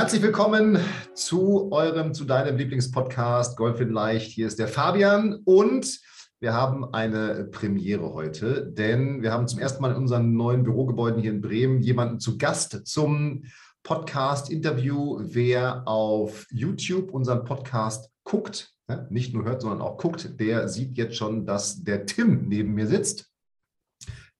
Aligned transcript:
Herzlich 0.00 0.22
willkommen 0.22 0.78
zu 1.12 1.70
eurem, 1.72 2.14
zu 2.14 2.24
deinem 2.24 2.56
Lieblingspodcast 2.56 3.54
Golf 3.54 3.82
in 3.82 3.90
Leicht. 3.90 4.32
Hier 4.32 4.46
ist 4.46 4.58
der 4.58 4.66
Fabian 4.66 5.42
und 5.44 6.00
wir 6.40 6.54
haben 6.54 6.94
eine 6.94 7.44
Premiere 7.44 8.14
heute, 8.14 8.64
denn 8.66 9.20
wir 9.20 9.30
haben 9.30 9.46
zum 9.46 9.58
ersten 9.58 9.82
Mal 9.82 9.90
in 9.90 9.98
unseren 9.98 10.32
neuen 10.32 10.62
Bürogebäuden 10.62 11.20
hier 11.20 11.32
in 11.32 11.42
Bremen 11.42 11.82
jemanden 11.82 12.18
zu 12.18 12.38
Gast 12.38 12.86
zum 12.86 13.44
Podcast-Interview. 13.82 15.18
Wer 15.20 15.86
auf 15.86 16.46
YouTube 16.50 17.12
unseren 17.12 17.44
Podcast 17.44 18.10
guckt, 18.24 18.72
nicht 19.10 19.34
nur 19.34 19.44
hört, 19.44 19.60
sondern 19.60 19.82
auch 19.82 19.98
guckt, 19.98 20.40
der 20.40 20.66
sieht 20.68 20.96
jetzt 20.96 21.16
schon, 21.16 21.44
dass 21.44 21.84
der 21.84 22.06
Tim 22.06 22.48
neben 22.48 22.72
mir 22.72 22.86
sitzt. 22.86 23.26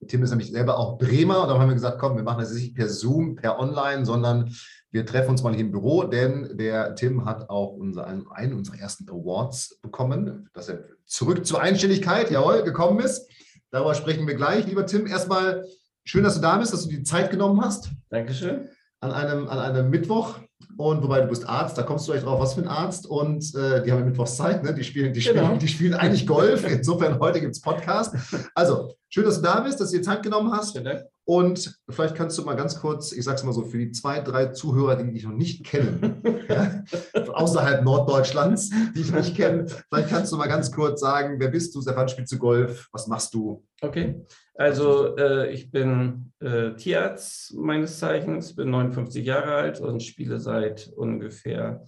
Tim 0.08 0.22
ist 0.22 0.30
nämlich 0.30 0.50
selber 0.50 0.78
auch 0.78 0.96
Bremer 0.96 1.42
und 1.42 1.48
da 1.48 1.58
haben 1.58 1.68
wir 1.68 1.74
gesagt, 1.74 1.98
komm, 1.98 2.16
wir 2.16 2.22
machen 2.22 2.40
das 2.40 2.54
nicht 2.54 2.74
per 2.74 2.88
Zoom, 2.88 3.36
per 3.36 3.58
Online, 3.58 4.06
sondern 4.06 4.50
wir 4.92 5.06
treffen 5.06 5.30
uns 5.30 5.42
mal 5.42 5.52
hier 5.52 5.64
im 5.64 5.70
Büro, 5.70 6.04
denn 6.04 6.56
der 6.56 6.94
Tim 6.94 7.24
hat 7.24 7.48
auch 7.48 7.72
unser, 7.72 8.06
einen 8.06 8.54
unserer 8.54 8.78
ersten 8.78 9.08
Awards 9.08 9.78
bekommen, 9.82 10.48
dass 10.52 10.68
er 10.68 10.84
zurück 11.06 11.46
zur 11.46 11.60
Einstelligkeit, 11.60 12.30
jawohl, 12.30 12.62
gekommen 12.62 13.00
ist. 13.00 13.28
Darüber 13.70 13.94
sprechen 13.94 14.26
wir 14.26 14.34
gleich. 14.34 14.66
Lieber 14.66 14.86
Tim, 14.86 15.06
erstmal 15.06 15.64
schön, 16.04 16.24
dass 16.24 16.34
du 16.34 16.40
da 16.40 16.58
bist, 16.58 16.72
dass 16.72 16.84
du 16.84 16.90
die 16.90 17.04
Zeit 17.04 17.30
genommen 17.30 17.60
hast. 17.60 17.90
Dankeschön. 18.08 18.68
An 19.00 19.12
einem, 19.12 19.48
an 19.48 19.58
einem 19.58 19.90
Mittwoch. 19.90 20.38
Und 20.76 21.02
wobei 21.02 21.20
du 21.20 21.28
bist 21.28 21.48
Arzt, 21.48 21.78
da 21.78 21.82
kommst 21.82 22.06
du 22.06 22.12
gleich 22.12 22.24
drauf, 22.24 22.40
was 22.40 22.54
für 22.54 22.62
ein 22.62 22.68
Arzt. 22.68 23.06
Und 23.06 23.54
äh, 23.54 23.82
die 23.82 23.92
haben 23.92 24.00
ja 24.00 24.04
Mittwochszeit, 24.04 24.62
ne? 24.64 24.74
die, 24.74 24.84
spielen, 24.84 25.12
die, 25.12 25.20
genau. 25.20 25.44
spielen, 25.44 25.58
die 25.58 25.68
spielen 25.68 25.94
eigentlich 25.94 26.26
Golf. 26.26 26.68
Insofern 26.68 27.18
heute 27.18 27.40
gibt 27.40 27.54
es 27.54 27.60
Podcast. 27.60 28.14
Also, 28.54 28.94
schön, 29.08 29.24
dass 29.24 29.36
du 29.36 29.42
da 29.42 29.60
bist, 29.60 29.80
dass 29.80 29.90
du 29.90 29.98
dir 29.98 30.02
Zeit 30.02 30.22
genommen 30.22 30.52
hast. 30.52 30.72
Vielen 30.72 30.84
Dank. 30.84 31.04
Und 31.30 31.78
vielleicht 31.88 32.16
kannst 32.16 32.36
du 32.38 32.42
mal 32.42 32.56
ganz 32.56 32.80
kurz, 32.80 33.12
ich 33.12 33.22
sage 33.22 33.36
es 33.36 33.44
mal 33.44 33.52
so, 33.52 33.62
für 33.62 33.78
die 33.78 33.92
zwei, 33.92 34.18
drei 34.18 34.46
Zuhörer, 34.46 34.96
die 34.96 35.12
dich 35.12 35.22
noch 35.22 35.32
nicht 35.32 35.64
kennen, 35.64 36.20
ja, 36.48 36.82
außerhalb 37.14 37.84
Norddeutschlands, 37.84 38.70
die 38.96 39.02
ich 39.02 39.12
nicht 39.12 39.36
kenne, 39.36 39.66
vielleicht 39.68 40.08
kannst 40.08 40.32
du 40.32 40.36
mal 40.36 40.48
ganz 40.48 40.72
kurz 40.72 41.00
sagen, 41.00 41.38
wer 41.38 41.46
bist 41.46 41.72
du, 41.72 41.82
seit 41.82 41.94
wann 41.94 42.08
spielst 42.08 42.32
du 42.32 42.38
Golf, 42.38 42.88
was 42.90 43.06
machst 43.06 43.32
du? 43.32 43.64
Okay, 43.80 44.26
also 44.56 45.16
äh, 45.16 45.52
ich 45.52 45.70
bin 45.70 46.32
äh, 46.40 46.72
Tierarzt 46.72 47.54
meines 47.54 48.00
Zeichens, 48.00 48.56
bin 48.56 48.70
59 48.70 49.24
Jahre 49.24 49.54
alt 49.54 49.78
und 49.78 50.02
spiele 50.02 50.40
seit 50.40 50.88
ungefähr, 50.96 51.86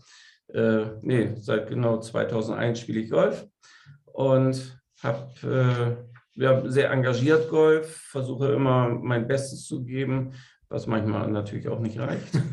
äh, 0.54 0.84
nee, 1.00 1.34
seit 1.40 1.68
genau 1.68 1.98
2001 1.98 2.78
spiele 2.78 3.00
ich 3.00 3.10
Golf 3.10 3.44
und 4.04 4.80
habe 5.02 5.96
äh, 6.06 6.11
ja, 6.34 6.62
sehr 6.68 6.90
engagiert 6.90 7.48
Golf, 7.50 7.96
versuche 8.10 8.52
immer 8.52 8.88
mein 8.88 9.26
Bestes 9.26 9.64
zu 9.64 9.84
geben, 9.84 10.32
was 10.68 10.86
manchmal 10.86 11.30
natürlich 11.30 11.68
auch 11.68 11.80
nicht 11.80 11.98
reicht. 11.98 12.34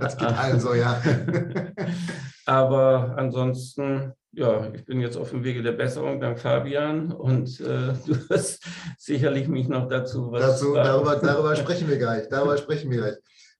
das 0.00 0.16
geht 0.16 0.28
allen 0.28 0.60
so, 0.60 0.74
ja. 0.74 1.00
Aber 2.46 3.14
ansonsten, 3.16 4.12
ja, 4.32 4.70
ich 4.72 4.84
bin 4.84 5.00
jetzt 5.00 5.16
auf 5.16 5.30
dem 5.30 5.44
Wege 5.44 5.62
der 5.62 5.72
Besserung, 5.72 6.20
dank 6.20 6.38
Fabian. 6.38 7.10
Und 7.10 7.60
äh, 7.60 7.94
du 8.06 8.28
wirst 8.28 8.64
sicherlich 8.98 9.48
mich 9.48 9.68
noch 9.68 9.88
dazu 9.88 10.30
was 10.30 10.42
dazu, 10.42 10.74
darüber, 10.74 11.16
darüber 11.16 11.56
sprechen 11.56 11.88
wir 11.88 11.98
gleich. 11.98 12.28
Darüber 12.28 12.56
sprechen 12.56 12.90
wir 12.90 12.98
gleich. 12.98 13.16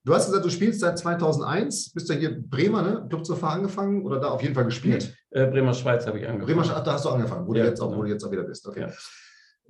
Du 0.06 0.14
hast 0.14 0.26
gesagt, 0.26 0.44
du 0.44 0.50
spielst 0.50 0.80
seit 0.80 0.98
2001, 0.98 1.92
bist 1.92 2.10
ja 2.10 2.14
hier 2.14 2.38
Bremer, 2.38 2.82
ne? 2.82 3.06
Clubsurfer 3.08 3.48
angefangen 3.48 4.04
oder 4.04 4.20
da 4.20 4.28
auf 4.28 4.42
jeden 4.42 4.54
Fall 4.54 4.66
gespielt? 4.66 5.16
Äh, 5.30 5.46
Bremer 5.46 5.72
Schweiz 5.72 6.06
habe 6.06 6.18
ich 6.18 6.28
angefangen. 6.28 6.60
Bremer, 6.60 6.82
da 6.82 6.92
hast 6.92 7.06
du 7.06 7.08
angefangen, 7.08 7.46
wo, 7.46 7.54
ja, 7.54 7.62
du, 7.62 7.68
jetzt 7.70 7.80
auch, 7.80 7.96
wo 7.96 8.02
du 8.02 8.10
jetzt 8.10 8.22
auch 8.22 8.30
wieder 8.30 8.42
bist. 8.42 8.68
Okay. 8.68 8.82
Ja. 8.82 8.90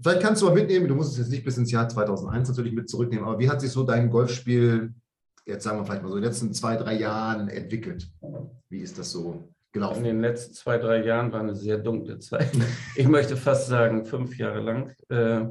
Vielleicht 0.02 0.22
kannst 0.22 0.42
du 0.42 0.46
mal 0.46 0.54
mitnehmen, 0.54 0.88
du 0.88 0.96
musst 0.96 1.12
es 1.12 1.18
jetzt 1.18 1.30
nicht 1.30 1.44
bis 1.44 1.56
ins 1.56 1.70
Jahr 1.70 1.88
2001 1.88 2.48
natürlich 2.48 2.72
mit 2.72 2.88
zurücknehmen, 2.88 3.24
aber 3.24 3.38
wie 3.38 3.48
hat 3.48 3.60
sich 3.60 3.70
so 3.70 3.84
dein 3.84 4.10
Golfspiel, 4.10 4.92
jetzt 5.46 5.62
sagen 5.62 5.78
wir 5.78 5.84
vielleicht 5.84 6.02
mal 6.02 6.08
so, 6.08 6.16
in 6.16 6.22
den 6.22 6.28
letzten 6.28 6.52
zwei, 6.52 6.76
drei 6.76 6.94
Jahren 6.94 7.48
entwickelt? 7.48 8.08
Wie 8.68 8.80
ist 8.80 8.98
das 8.98 9.12
so 9.12 9.48
gelaufen? 9.70 9.98
In 9.98 10.04
den 10.04 10.20
letzten 10.20 10.54
zwei, 10.54 10.78
drei 10.78 11.04
Jahren 11.04 11.30
war 11.32 11.40
eine 11.40 11.54
sehr 11.54 11.78
dunkle 11.78 12.18
Zeit. 12.18 12.50
Ich 12.96 13.06
möchte 13.06 13.36
fast 13.36 13.68
sagen, 13.68 14.04
fünf 14.04 14.36
Jahre 14.36 14.60
lang, 14.60 14.94
äh, 15.10 15.46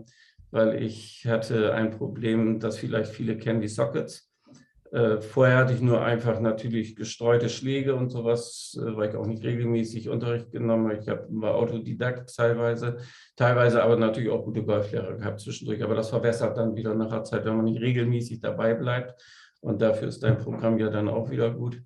weil 0.51 0.83
ich 0.83 1.25
hatte 1.25 1.73
ein 1.73 1.91
Problem, 1.91 2.59
das 2.59 2.77
vielleicht 2.77 3.13
viele 3.13 3.37
kennen, 3.37 3.61
die 3.61 3.69
Sockets. 3.69 4.32
Äh, 4.93 5.21
vorher 5.21 5.57
hatte 5.57 5.73
ich 5.73 5.81
nur 5.81 6.03
einfach 6.03 6.39
natürlich 6.39 6.95
gestreute 6.95 7.49
Schläge 7.49 7.95
und 7.95 8.11
sowas, 8.11 8.79
äh, 8.79 8.95
weil 8.95 9.09
ich 9.09 9.15
auch 9.15 9.25
nicht 9.25 9.43
regelmäßig 9.43 10.07
Unterricht 10.07 10.51
genommen 10.51 10.91
habe. 10.91 11.01
Ich 11.01 11.09
hab, 11.09 11.25
war 11.29 11.55
Autodidakt 11.55 12.35
teilweise, 12.35 12.97
teilweise 13.35 13.81
aber 13.81 13.95
natürlich 13.95 14.29
auch 14.29 14.45
gute 14.45 14.63
Golflehrer 14.63 15.15
gehabt 15.15 15.39
zwischendurch. 15.39 15.83
Aber 15.83 15.95
das 15.95 16.11
verbessert 16.11 16.57
dann 16.57 16.75
wieder 16.75 16.93
nach 16.93 17.09
der 17.09 17.23
Zeit, 17.23 17.43
wenn 17.43 17.55
man 17.55 17.65
nicht 17.65 17.81
regelmäßig 17.81 18.39
dabei 18.39 18.75
bleibt. 18.75 19.19
Und 19.61 19.81
dafür 19.81 20.09
ist 20.09 20.21
dein 20.21 20.37
Programm 20.37 20.77
ja 20.77 20.91
dann 20.91 21.09
auch 21.09 21.31
wieder 21.31 21.49
gut. 21.49 21.81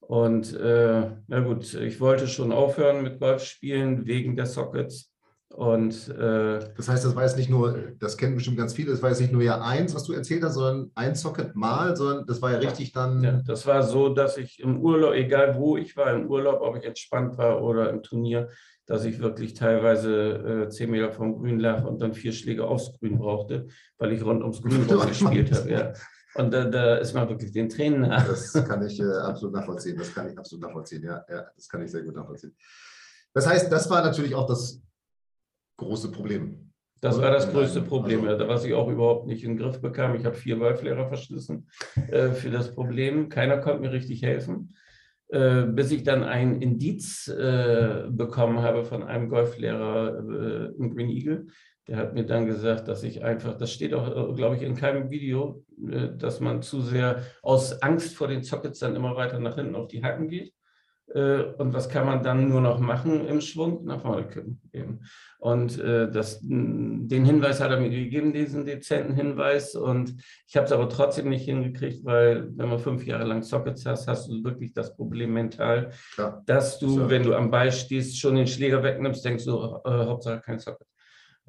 Und 0.00 0.54
äh, 0.54 1.12
na 1.28 1.40
gut, 1.40 1.72
ich 1.72 1.98
wollte 1.98 2.28
schon 2.28 2.52
aufhören 2.52 3.02
mit 3.02 3.20
Golfspielen 3.20 4.04
wegen 4.04 4.36
der 4.36 4.44
Sockets. 4.44 5.14
Und 5.52 6.08
äh, 6.10 6.60
das 6.76 6.88
heißt, 6.88 7.04
das 7.04 7.16
war 7.16 7.24
jetzt 7.24 7.36
nicht 7.36 7.50
nur, 7.50 7.76
das 7.98 8.16
kennen 8.16 8.36
bestimmt 8.36 8.56
ganz 8.56 8.72
viele, 8.72 8.92
das 8.92 9.02
war 9.02 9.10
jetzt 9.10 9.20
nicht 9.20 9.32
nur 9.32 9.42
ja 9.42 9.60
eins, 9.60 9.94
was 9.96 10.04
du 10.04 10.12
erzählt 10.12 10.44
hast, 10.44 10.54
sondern 10.54 10.92
ein 10.94 11.16
Socket 11.16 11.56
mal, 11.56 11.96
sondern 11.96 12.24
das 12.24 12.40
war 12.40 12.52
ja 12.52 12.58
richtig 12.58 12.92
dann. 12.92 13.22
Ja, 13.22 13.42
das 13.44 13.66
war 13.66 13.82
so, 13.82 14.14
dass 14.14 14.36
ich 14.36 14.60
im 14.60 14.80
Urlaub, 14.80 15.12
egal 15.14 15.56
wo 15.56 15.76
ich 15.76 15.96
war, 15.96 16.14
im 16.14 16.28
Urlaub, 16.28 16.60
ob 16.60 16.76
ich 16.76 16.84
entspannt 16.84 17.36
war 17.36 17.62
oder 17.62 17.90
im 17.90 18.02
Turnier, 18.02 18.48
dass 18.86 19.04
ich 19.04 19.18
wirklich 19.20 19.54
teilweise 19.54 20.66
äh, 20.66 20.68
zehn 20.68 20.90
Meter 20.90 21.10
vom 21.10 21.36
Grün 21.36 21.58
lag 21.58 21.84
und 21.84 22.00
dann 22.00 22.14
vier 22.14 22.32
Schläge 22.32 22.64
aufs 22.64 22.92
Grün 22.98 23.18
brauchte, 23.18 23.66
weil 23.98 24.12
ich 24.12 24.24
rund 24.24 24.42
ums 24.42 24.62
Grün 24.62 24.86
gespielt 25.08 25.52
habe. 25.52 25.70
Ja. 25.70 25.92
Und 26.36 26.54
da, 26.54 26.64
da, 26.64 26.96
ist 26.98 27.12
man 27.12 27.28
wirklich 27.28 27.50
den 27.50 27.68
Tränen 27.68 28.02
nach. 28.02 28.24
Das 28.24 28.52
kann 28.52 28.86
ich 28.86 29.00
äh, 29.00 29.04
absolut 29.04 29.56
nachvollziehen. 29.56 29.98
Das 29.98 30.14
kann 30.14 30.30
ich 30.30 30.38
absolut 30.38 30.64
nachvollziehen. 30.64 31.02
Ja, 31.02 31.24
ja, 31.28 31.46
das 31.56 31.68
kann 31.68 31.82
ich 31.82 31.90
sehr 31.90 32.02
gut 32.02 32.14
nachvollziehen. 32.14 32.54
Das 33.34 33.48
heißt, 33.48 33.70
das 33.70 33.90
war 33.90 34.04
natürlich 34.04 34.34
auch 34.34 34.46
das 34.46 34.80
große 35.80 36.12
Problem. 36.12 36.70
Das 37.00 37.20
war 37.20 37.30
das 37.30 37.50
größte 37.50 37.80
Problem, 37.80 38.28
also, 38.28 38.46
was 38.46 38.64
ich 38.64 38.74
auch 38.74 38.88
überhaupt 38.88 39.26
nicht 39.26 39.42
in 39.42 39.52
den 39.52 39.58
Griff 39.58 39.80
bekam. 39.80 40.14
Ich 40.16 40.26
habe 40.26 40.36
vier 40.36 40.56
Golflehrer 40.56 41.08
verschlissen 41.08 41.68
äh, 42.10 42.28
für 42.30 42.50
das 42.50 42.74
Problem. 42.74 43.30
Keiner 43.30 43.56
konnte 43.58 43.80
mir 43.80 43.90
richtig 43.90 44.22
helfen, 44.22 44.76
äh, 45.28 45.62
bis 45.62 45.90
ich 45.92 46.02
dann 46.02 46.22
ein 46.22 46.60
Indiz 46.60 47.26
äh, 47.28 48.04
bekommen 48.10 48.60
habe 48.60 48.84
von 48.84 49.02
einem 49.02 49.30
Golflehrer 49.30 50.18
äh, 50.18 50.76
im 50.78 50.94
Green 50.94 51.08
Eagle. 51.08 51.46
Der 51.88 51.96
hat 51.96 52.12
mir 52.12 52.26
dann 52.26 52.46
gesagt, 52.46 52.86
dass 52.86 53.02
ich 53.02 53.24
einfach, 53.24 53.56
das 53.56 53.72
steht 53.72 53.94
auch, 53.94 54.06
äh, 54.06 54.34
glaube 54.34 54.56
ich, 54.56 54.62
in 54.62 54.76
keinem 54.76 55.10
Video, 55.10 55.64
dass 56.18 56.40
man 56.40 56.60
zu 56.60 56.82
sehr 56.82 57.22
aus 57.40 57.80
Angst 57.80 58.14
vor 58.14 58.28
den 58.28 58.42
Sockets 58.42 58.78
dann 58.80 58.94
immer 58.94 59.16
weiter 59.16 59.38
nach 59.38 59.54
hinten 59.54 59.74
auf 59.74 59.88
die 59.88 60.02
Hacken 60.02 60.28
geht. 60.28 60.52
Äh, 61.14 61.42
und 61.58 61.74
was 61.74 61.88
kann 61.88 62.06
man 62.06 62.22
dann 62.22 62.48
nur 62.48 62.60
noch 62.60 62.78
machen 62.78 63.26
im 63.26 63.40
Schwung? 63.40 63.84
Nach 63.84 64.00
vorne 64.00 64.28
kippen. 64.28 64.60
Eben. 64.72 65.00
Und 65.38 65.78
äh, 65.78 66.10
das, 66.10 66.40
den 66.42 67.24
Hinweis 67.24 67.60
hat 67.60 67.70
er 67.70 67.80
mir 67.80 67.90
gegeben, 67.90 68.32
diesen 68.32 68.64
dezenten 68.64 69.14
Hinweis. 69.14 69.74
Und 69.74 70.14
ich 70.46 70.56
habe 70.56 70.66
es 70.66 70.72
aber 70.72 70.88
trotzdem 70.88 71.28
nicht 71.28 71.46
hingekriegt, 71.46 72.04
weil 72.04 72.48
wenn 72.56 72.68
man 72.68 72.78
fünf 72.78 73.04
Jahre 73.06 73.24
lang 73.24 73.42
Sockets 73.42 73.86
hast, 73.86 74.06
hast 74.06 74.28
du 74.28 74.44
wirklich 74.44 74.72
das 74.72 74.94
Problem 74.94 75.32
mental, 75.32 75.90
Klar. 76.14 76.42
dass 76.46 76.78
du, 76.78 76.88
so. 76.88 77.10
wenn 77.10 77.22
du 77.22 77.34
am 77.34 77.50
Ball 77.50 77.72
stehst, 77.72 78.18
schon 78.18 78.36
den 78.36 78.46
Schläger 78.46 78.82
wegnimmst, 78.82 79.24
denkst 79.24 79.44
du, 79.44 79.80
äh, 79.84 79.90
Hauptsache 79.90 80.40
kein 80.40 80.58
Socket. 80.58 80.89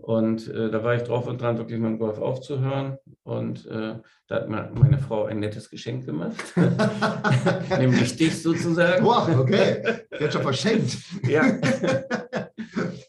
Und 0.02 0.48
äh, 0.48 0.72
da 0.72 0.84
war 0.84 0.96
ich 0.96 1.04
drauf 1.04 1.28
und 1.28 1.40
dran, 1.40 1.60
wirklich 1.60 1.80
mit 1.80 1.92
dem 1.92 2.00
Golf 2.00 2.18
aufzuhören. 2.18 2.98
Und 3.24 3.68
äh, 3.68 4.00
da 4.28 4.36
hat 4.36 4.50
meine 4.50 4.98
Frau 4.98 5.26
ein 5.26 5.40
nettes 5.40 5.70
Geschenk 5.70 6.06
gemacht, 6.06 6.42
nämlich 7.78 8.16
dich 8.16 8.42
sozusagen. 8.42 9.06
Wow, 9.06 9.30
okay. 9.38 10.06
Die 10.20 10.24
hat 10.24 10.34
schon 10.34 10.42
verschenkt. 10.42 10.98
ja. 11.28 11.44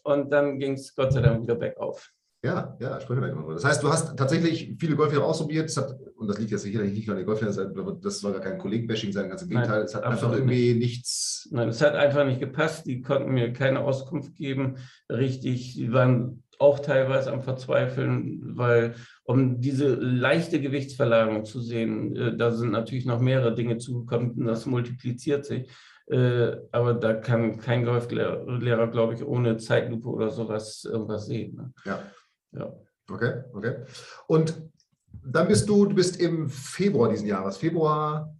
Und 0.03 0.31
dann 0.31 0.59
ging 0.59 0.73
es 0.73 0.93
Gott 0.93 1.13
sei 1.13 1.21
Dank 1.21 1.41
wieder 1.41 1.55
bergauf. 1.55 2.11
Ja, 2.45 2.77
ja, 2.79 2.99
sprechen 2.99 3.21
wir 3.21 3.33
mal. 3.33 3.53
Das 3.53 3.63
heißt, 3.63 3.81
du 3.81 3.87
hast 3.87 4.17
tatsächlich 4.17 4.75
viele 4.77 4.97
Golflehrer 4.97 5.23
ausprobiert, 5.23 5.75
hat, 5.77 5.97
und 6.17 6.27
das 6.27 6.37
liegt 6.37 6.51
jetzt 6.51 6.63
sicherlich 6.63 6.93
nicht 6.93 7.09
an 7.09 7.15
den 7.15 7.25
Golflehrern, 7.25 8.01
das 8.01 8.19
soll 8.19 8.33
gar 8.33 8.41
kein 8.41 8.57
Kollegenbashing 8.57 9.13
sein, 9.13 9.29
ganz 9.29 9.43
im 9.43 9.49
Gegenteil, 9.49 9.77
Nein, 9.77 9.85
es 9.85 9.95
hat 9.95 10.03
einfach 10.03 10.31
irgendwie 10.33 10.73
nicht. 10.73 10.79
nichts. 10.79 11.47
Nein, 11.51 11.69
es 11.69 11.81
hat 11.81 11.95
einfach 11.95 12.25
nicht 12.25 12.41
gepasst, 12.41 12.85
die 12.85 13.01
konnten 13.01 13.31
mir 13.31 13.53
keine 13.53 13.79
Auskunft 13.79 14.35
geben, 14.35 14.75
richtig, 15.09 15.75
die 15.75 15.93
waren 15.93 16.42
auch 16.59 16.79
teilweise 16.79 17.31
am 17.31 17.43
Verzweifeln, 17.43 18.57
weil 18.57 18.95
um 19.23 19.59
diese 19.61 19.95
leichte 19.95 20.61
Gewichtsverlagerung 20.61 21.45
zu 21.45 21.61
sehen, 21.61 22.15
äh, 22.15 22.37
da 22.37 22.51
sind 22.51 22.71
natürlich 22.71 23.05
noch 23.05 23.19
mehrere 23.19 23.55
Dinge 23.55 23.77
zugekommen, 23.77 24.45
das 24.45 24.65
multipliziert 24.65 25.45
sich. 25.45 25.69
Äh, 26.07 26.57
aber 26.71 26.93
da 26.93 27.13
kann 27.13 27.57
kein 27.59 27.85
Golflehrer, 27.85 28.87
glaube 28.87 29.13
ich, 29.13 29.23
ohne 29.23 29.57
Zeitlupe 29.57 30.09
oder 30.09 30.31
sowas 30.31 30.83
irgendwas 30.83 31.27
sehen. 31.27 31.55
Ne? 31.55 31.73
Ja. 31.85 31.99
ja. 32.51 32.73
Okay, 33.09 33.43
okay. 33.53 33.75
Und 34.27 34.61
dann 35.25 35.47
bist 35.47 35.67
du, 35.69 35.85
du 35.85 35.95
bist 35.95 36.19
im 36.19 36.49
Februar 36.49 37.09
diesen 37.09 37.27
Jahres, 37.27 37.57
Februar 37.57 38.35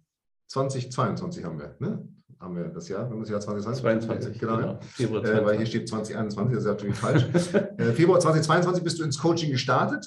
2022 0.48 1.44
haben 1.44 1.58
wir, 1.58 1.76
ne? 1.78 2.06
Haben 2.44 2.56
wir 2.56 2.64
das 2.64 2.88
Jahr, 2.88 3.08
haben 3.08 3.20
das 3.20 3.30
Jahr 3.30 3.40
2022. 3.40 4.06
22, 4.06 4.40
genau. 4.40 4.56
genau. 4.56 4.78
Februar 4.82 5.24
20. 5.24 5.40
Äh, 5.40 5.46
weil 5.46 5.56
hier 5.56 5.66
steht 5.66 5.88
2021, 5.88 6.54
das 6.54 6.64
ist 6.64 6.70
natürlich 6.70 6.96
falsch. 6.96 7.24
äh, 7.78 7.92
Februar 7.92 8.20
2022 8.20 8.84
bist 8.84 8.98
du 8.98 9.04
ins 9.04 9.18
Coaching 9.18 9.50
gestartet 9.50 10.06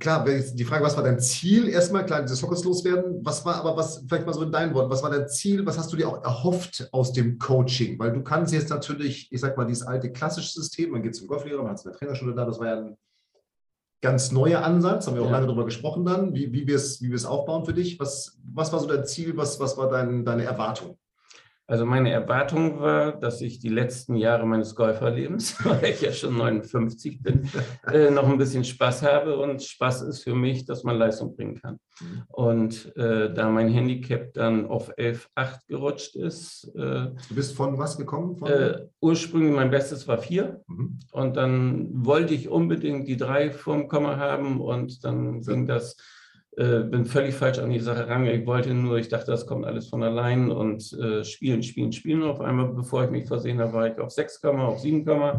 klar, 0.00 0.24
die 0.24 0.64
Frage, 0.64 0.84
was 0.84 0.96
war 0.96 1.04
dein 1.04 1.20
Ziel 1.20 1.68
erstmal? 1.68 2.04
Klar, 2.04 2.22
dieses 2.22 2.42
Hockers 2.42 2.64
loswerden. 2.64 3.20
Was 3.22 3.44
war 3.44 3.56
aber, 3.56 3.76
was, 3.76 4.02
vielleicht 4.08 4.26
mal 4.26 4.32
so 4.32 4.42
in 4.42 4.50
deinen 4.50 4.74
Worten, 4.74 4.90
was 4.90 5.02
war 5.02 5.10
dein 5.10 5.28
Ziel? 5.28 5.64
Was 5.66 5.78
hast 5.78 5.92
du 5.92 5.96
dir 5.96 6.08
auch 6.08 6.24
erhofft 6.24 6.88
aus 6.90 7.12
dem 7.12 7.38
Coaching? 7.38 7.98
Weil 7.98 8.12
du 8.12 8.22
kannst 8.22 8.52
jetzt 8.52 8.70
natürlich, 8.70 9.30
ich 9.30 9.40
sag 9.40 9.56
mal, 9.56 9.66
dieses 9.66 9.86
alte 9.86 10.10
klassische 10.10 10.52
System, 10.52 10.90
man 10.90 11.02
geht 11.02 11.14
zum 11.14 11.28
Golflehrer, 11.28 11.62
man 11.62 11.72
hat 11.72 11.86
eine 11.86 11.94
Trainerschule 11.94 12.34
da, 12.34 12.44
das 12.44 12.58
war 12.58 12.66
ja 12.66 12.78
ein 12.78 12.96
ganz 14.00 14.32
neuer 14.32 14.62
Ansatz, 14.62 15.06
haben 15.06 15.14
wir 15.14 15.22
auch 15.22 15.26
ja. 15.26 15.32
lange 15.32 15.46
darüber 15.46 15.64
gesprochen 15.64 16.04
dann, 16.04 16.34
wie, 16.34 16.52
wie 16.52 16.66
wir 16.66 16.76
es 16.76 17.02
wie 17.02 17.26
aufbauen 17.26 17.64
für 17.64 17.74
dich. 17.74 18.00
Was, 18.00 18.38
was 18.52 18.72
war 18.72 18.80
so 18.80 18.86
dein 18.86 19.04
Ziel, 19.04 19.36
was, 19.36 19.60
was 19.60 19.76
war 19.76 19.90
dein, 19.90 20.24
deine 20.24 20.44
Erwartung? 20.44 20.98
Also 21.70 21.86
meine 21.86 22.10
Erwartung 22.10 22.80
war, 22.80 23.12
dass 23.12 23.40
ich 23.40 23.60
die 23.60 23.68
letzten 23.68 24.16
Jahre 24.16 24.44
meines 24.44 24.74
Golferlebens, 24.74 25.56
weil 25.64 25.84
ich 25.84 26.00
ja 26.00 26.10
schon 26.10 26.36
59 26.36 27.22
bin, 27.22 27.48
äh, 27.92 28.10
noch 28.10 28.28
ein 28.28 28.38
bisschen 28.38 28.64
Spaß 28.64 29.04
habe. 29.04 29.38
Und 29.38 29.62
Spaß 29.62 30.02
ist 30.02 30.24
für 30.24 30.34
mich, 30.34 30.64
dass 30.64 30.82
man 30.82 30.98
Leistung 30.98 31.36
bringen 31.36 31.60
kann. 31.60 31.78
Mhm. 32.00 32.22
Und 32.26 32.96
äh, 32.96 33.32
da 33.32 33.48
mein 33.50 33.68
Handicap 33.68 34.34
dann 34.34 34.66
auf 34.66 34.92
11,8 34.98 35.68
gerutscht 35.68 36.16
ist. 36.16 36.72
Äh, 36.74 37.12
du 37.28 37.34
bist 37.36 37.54
von 37.54 37.78
was 37.78 37.96
gekommen? 37.96 38.36
Von? 38.36 38.50
Äh, 38.50 38.88
ursprünglich 39.00 39.54
mein 39.54 39.70
Bestes 39.70 40.08
war 40.08 40.18
4. 40.18 40.62
Mhm. 40.66 40.98
Und 41.12 41.36
dann 41.36 42.04
wollte 42.04 42.34
ich 42.34 42.48
unbedingt 42.48 43.06
die 43.06 43.16
3 43.16 43.52
vorm 43.52 43.86
Komma 43.86 44.16
haben. 44.16 44.60
Und 44.60 45.04
dann 45.04 45.40
so. 45.40 45.52
ging 45.52 45.66
das 45.66 45.96
äh, 46.60 46.82
bin 46.82 47.06
völlig 47.06 47.34
falsch 47.34 47.58
an 47.58 47.70
die 47.70 47.80
Sache 47.80 48.06
rangegangen. 48.06 48.42
Ich 48.42 48.46
wollte 48.46 48.74
nur, 48.74 48.98
ich 48.98 49.08
dachte, 49.08 49.30
das 49.30 49.46
kommt 49.46 49.64
alles 49.64 49.88
von 49.88 50.02
allein 50.02 50.50
und 50.50 50.92
äh, 50.92 51.24
spielen, 51.24 51.62
spielen, 51.62 51.90
spielen. 51.90 52.22
Auf 52.22 52.42
einmal, 52.42 52.68
bevor 52.68 53.04
ich 53.04 53.10
mich 53.10 53.26
versehen 53.26 53.60
habe, 53.60 53.72
war 53.72 53.86
ich 53.86 53.98
auf 53.98 54.10
6, 54.10 54.44
auf 54.44 54.78
7, 54.78 55.08
äh, 55.08 55.32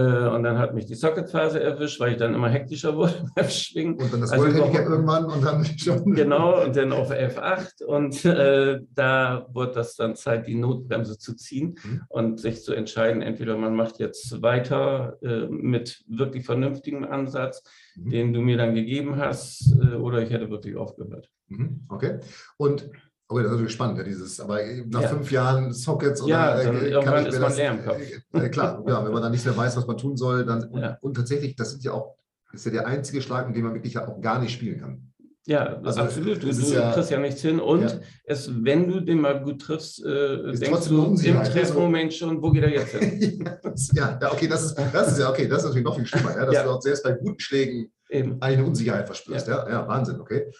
und 0.00 0.42
dann 0.42 0.58
hat 0.58 0.74
mich 0.74 0.86
die 0.86 0.94
Socketphase 0.94 1.62
erwischt, 1.62 2.00
weil 2.00 2.12
ich 2.12 2.18
dann 2.18 2.34
immer 2.34 2.48
hektischer 2.48 2.96
wurde 2.96 3.14
beim 3.34 3.48
Schwingen. 3.48 3.94
Und 3.94 4.12
dann 4.12 4.20
das 4.20 4.32
also 4.32 4.46
Handicap 4.46 4.88
irgendwann 4.88 5.26
und 5.26 5.44
dann 5.44 5.64
schon. 5.78 6.14
Genau, 6.14 6.64
und 6.64 6.76
dann 6.76 6.92
auf 6.92 7.10
F8 7.10 7.84
und 7.84 8.24
äh, 8.24 8.80
da 8.94 9.46
wurde 9.52 9.72
das 9.72 9.96
dann 9.96 10.16
Zeit, 10.16 10.46
die 10.46 10.54
Notbremse 10.54 11.18
zu 11.18 11.34
ziehen 11.34 11.76
mhm. 11.84 12.02
und 12.08 12.40
sich 12.40 12.62
zu 12.62 12.74
entscheiden, 12.74 13.22
entweder 13.22 13.56
man 13.56 13.74
macht 13.74 13.98
jetzt 13.98 14.42
weiter 14.42 15.16
äh, 15.22 15.46
mit 15.48 16.04
wirklich 16.08 16.44
vernünftigem 16.44 17.04
Ansatz, 17.04 17.62
mhm. 17.96 18.10
den 18.10 18.32
du 18.32 18.40
mir 18.40 18.56
dann 18.56 18.74
gegeben 18.74 19.16
hast, 19.16 19.76
äh, 19.80 19.94
oder 19.94 20.22
ich 20.22 20.30
hätte 20.30 20.50
wirklich 20.50 20.76
aufgehört. 20.76 21.30
Mhm. 21.48 21.86
Okay. 21.88 22.18
Und 22.56 22.90
Okay, 23.26 23.42
das 23.42 23.46
ist 23.46 23.52
natürlich 23.52 23.72
spannend, 23.72 23.98
ja, 23.98 24.04
dieses, 24.04 24.38
aber 24.38 24.60
nach 24.86 25.02
ja. 25.02 25.08
fünf 25.08 25.30
Jahren 25.30 25.72
Sockets 25.72 26.20
oder 26.20 26.30
ja, 26.30 26.62
dann 26.62 26.76
äh, 26.76 26.88
irgendwann 26.88 27.26
ist 27.26 27.40
man 27.40 27.56
leer 27.56 27.70
im 27.70 27.84
Kopf. 27.84 28.00
Äh, 28.32 28.48
klar, 28.50 28.84
ja, 28.86 29.04
wenn 29.04 29.12
man 29.12 29.22
dann 29.22 29.32
nicht 29.32 29.46
mehr 29.46 29.56
weiß, 29.56 29.76
was 29.76 29.86
man 29.86 29.96
tun 29.96 30.16
soll, 30.16 30.44
dann 30.44 30.64
und, 30.64 30.80
ja. 30.80 30.98
und, 31.00 31.14
tatsächlich, 31.14 31.56
das 31.56 31.70
sind 31.70 31.84
ja 31.84 31.92
auch, 31.92 32.16
ist 32.52 32.66
ja 32.66 32.70
der 32.70 32.86
einzige 32.86 33.22
Schlag, 33.22 33.46
mit 33.46 33.56
dem 33.56 33.64
man 33.64 33.74
wirklich 33.74 33.94
ja 33.94 34.06
auch 34.06 34.20
gar 34.20 34.40
nicht 34.40 34.52
spielen 34.52 34.78
kann. 34.78 35.14
Ja, 35.46 35.78
also, 35.82 36.00
absolut. 36.00 36.42
Du, 36.42 36.50
du 36.50 36.72
ja, 36.72 36.92
kriegst 36.92 37.10
ja 37.10 37.18
nichts 37.18 37.42
hin. 37.42 37.60
Und 37.60 37.82
ja. 37.82 38.00
es, 38.24 38.50
wenn 38.64 38.88
du 38.88 39.00
den 39.00 39.20
mal 39.20 39.42
gut 39.42 39.60
triffst, 39.60 40.02
äh, 40.04 40.52
denkst 40.52 40.88
du 40.88 41.16
im 41.22 41.42
Treffmoment 41.42 42.12
also, 42.12 42.16
schon, 42.16 42.42
wo 42.42 42.50
geht 42.50 42.62
er 42.62 42.70
jetzt 42.70 42.94
hin? 42.94 43.50
ja, 43.92 44.18
okay, 44.32 44.48
das 44.48 44.64
ist, 44.64 44.78
das 44.92 45.12
ist 45.12 45.18
ja 45.18 45.30
okay, 45.30 45.46
das 45.46 45.58
ist 45.58 45.64
natürlich 45.64 45.84
noch 45.84 45.96
viel 45.96 46.06
schlimmer, 46.06 46.34
ja, 46.34 46.46
dass 46.46 46.64
du 46.64 46.70
auch 46.70 46.80
selbst 46.80 47.04
bei 47.04 47.12
guten 47.12 47.40
Schlägen 47.40 47.92
Eben. 48.08 48.40
eine 48.40 48.64
Unsicherheit 48.64 49.06
verspürst. 49.06 49.46
Ja. 49.46 49.68
Ja, 49.68 49.86
Wahnsinn, 49.86 50.18
okay. 50.18 50.50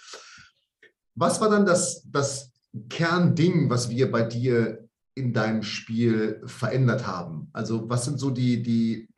Was 1.15 1.41
war 1.41 1.49
dann 1.49 1.65
das, 1.65 2.03
das 2.11 2.54
Kernding, 2.89 3.71
was 3.71 3.91
wir 3.91 4.11
bei 4.11 4.23
dir 4.23 4.89
in 5.15 5.33
deinem 5.33 5.63
Spiel 5.63 6.43
verändert 6.45 7.07
haben? 7.07 7.49
Also 7.53 7.89
was 7.89 8.05
sind 8.05 8.19
so 8.19 8.31
die, 8.31 8.63
die 8.63 9.09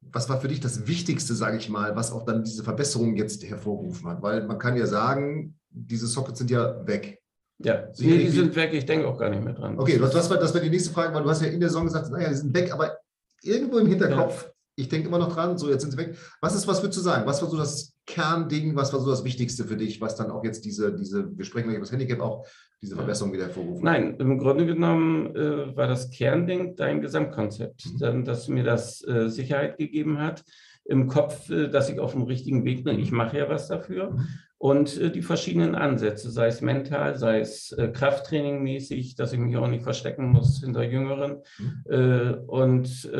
was 0.00 0.28
war 0.28 0.40
für 0.40 0.48
dich 0.48 0.60
das 0.60 0.86
Wichtigste, 0.86 1.34
sage 1.34 1.58
ich 1.58 1.68
mal, 1.68 1.96
was 1.96 2.12
auch 2.12 2.24
dann 2.24 2.44
diese 2.44 2.62
Verbesserung 2.62 3.16
jetzt 3.16 3.44
hervorgerufen 3.44 4.08
hat? 4.08 4.22
Weil 4.22 4.46
man 4.46 4.58
kann 4.58 4.76
ja 4.76 4.86
sagen, 4.86 5.58
diese 5.70 6.06
Sockets 6.06 6.38
sind 6.38 6.50
ja 6.50 6.86
weg. 6.86 7.20
Ja, 7.58 7.88
nee, 7.98 8.18
die 8.18 8.28
sind 8.28 8.54
weg, 8.54 8.72
ich 8.72 8.86
denke 8.86 9.08
auch 9.08 9.18
gar 9.18 9.30
nicht 9.30 9.42
mehr 9.42 9.52
dran. 9.52 9.78
Okay, 9.78 9.98
das, 9.98 10.12
das, 10.12 10.30
war, 10.30 10.38
das 10.38 10.54
war 10.54 10.60
die 10.60 10.70
nächste 10.70 10.92
Frage, 10.92 11.12
weil 11.12 11.24
du 11.24 11.28
hast 11.28 11.42
ja 11.42 11.48
in 11.48 11.58
der 11.58 11.68
Saison 11.68 11.84
gesagt, 11.84 12.10
naja, 12.10 12.28
die 12.28 12.36
sind 12.36 12.54
weg, 12.54 12.72
aber 12.72 12.98
irgendwo 13.42 13.78
im 13.78 13.88
Hinterkopf. 13.88 14.48
Ich 14.78 14.88
denke 14.88 15.08
immer 15.08 15.18
noch 15.18 15.34
dran, 15.34 15.58
so 15.58 15.68
jetzt 15.68 15.82
sind 15.82 15.90
sie 15.90 15.98
weg. 15.98 16.16
Was 16.40 16.54
ist, 16.54 16.68
was 16.68 16.82
würdest 16.82 16.98
du 16.98 17.02
sagen? 17.02 17.26
Was 17.26 17.42
war 17.42 17.50
so 17.50 17.56
das 17.56 17.94
Kernding, 18.06 18.76
was 18.76 18.92
war 18.92 19.00
so 19.00 19.10
das 19.10 19.24
Wichtigste 19.24 19.64
für 19.64 19.76
dich, 19.76 20.00
was 20.00 20.14
dann 20.14 20.30
auch 20.30 20.44
jetzt 20.44 20.64
diese, 20.64 20.94
diese 20.94 21.36
wir 21.36 21.44
sprechen 21.44 21.64
gleich 21.64 21.76
über 21.76 21.84
das 21.84 21.92
Handicap 21.92 22.20
auch, 22.20 22.46
diese 22.80 22.94
Verbesserung 22.94 23.32
wieder 23.32 23.44
hervorrufen? 23.44 23.84
Nein, 23.84 24.16
im 24.18 24.38
Grunde 24.38 24.66
genommen 24.66 25.34
äh, 25.34 25.76
war 25.76 25.88
das 25.88 26.10
Kernding 26.10 26.76
dein 26.76 27.00
Gesamtkonzept, 27.00 27.86
mhm. 27.86 27.98
dann, 27.98 28.24
dass 28.24 28.48
mir 28.48 28.62
das 28.62 29.06
äh, 29.06 29.28
Sicherheit 29.28 29.78
gegeben 29.78 30.20
hat 30.20 30.44
im 30.84 31.08
Kopf, 31.08 31.50
äh, 31.50 31.68
dass 31.68 31.90
ich 31.90 31.98
auf 31.98 32.12
dem 32.12 32.22
richtigen 32.22 32.64
Weg 32.64 32.84
bin. 32.84 33.00
Ich 33.00 33.10
mache 33.10 33.36
ja 33.36 33.48
was 33.48 33.66
dafür. 33.66 34.12
Mhm. 34.12 34.28
Und 34.58 34.96
äh, 34.96 35.10
die 35.10 35.22
verschiedenen 35.22 35.74
Ansätze, 35.74 36.30
sei 36.30 36.46
es 36.46 36.60
mental, 36.60 37.16
sei 37.16 37.40
es 37.40 37.72
äh, 37.72 37.88
Krafttraining 37.88 38.62
mäßig, 38.62 39.16
dass 39.16 39.32
ich 39.32 39.38
mich 39.40 39.56
auch 39.56 39.68
nicht 39.68 39.82
verstecken 39.82 40.30
muss 40.30 40.60
hinter 40.60 40.84
Jüngeren. 40.84 41.42
Mhm. 41.58 41.84
Äh, 41.90 42.34
und 42.46 43.10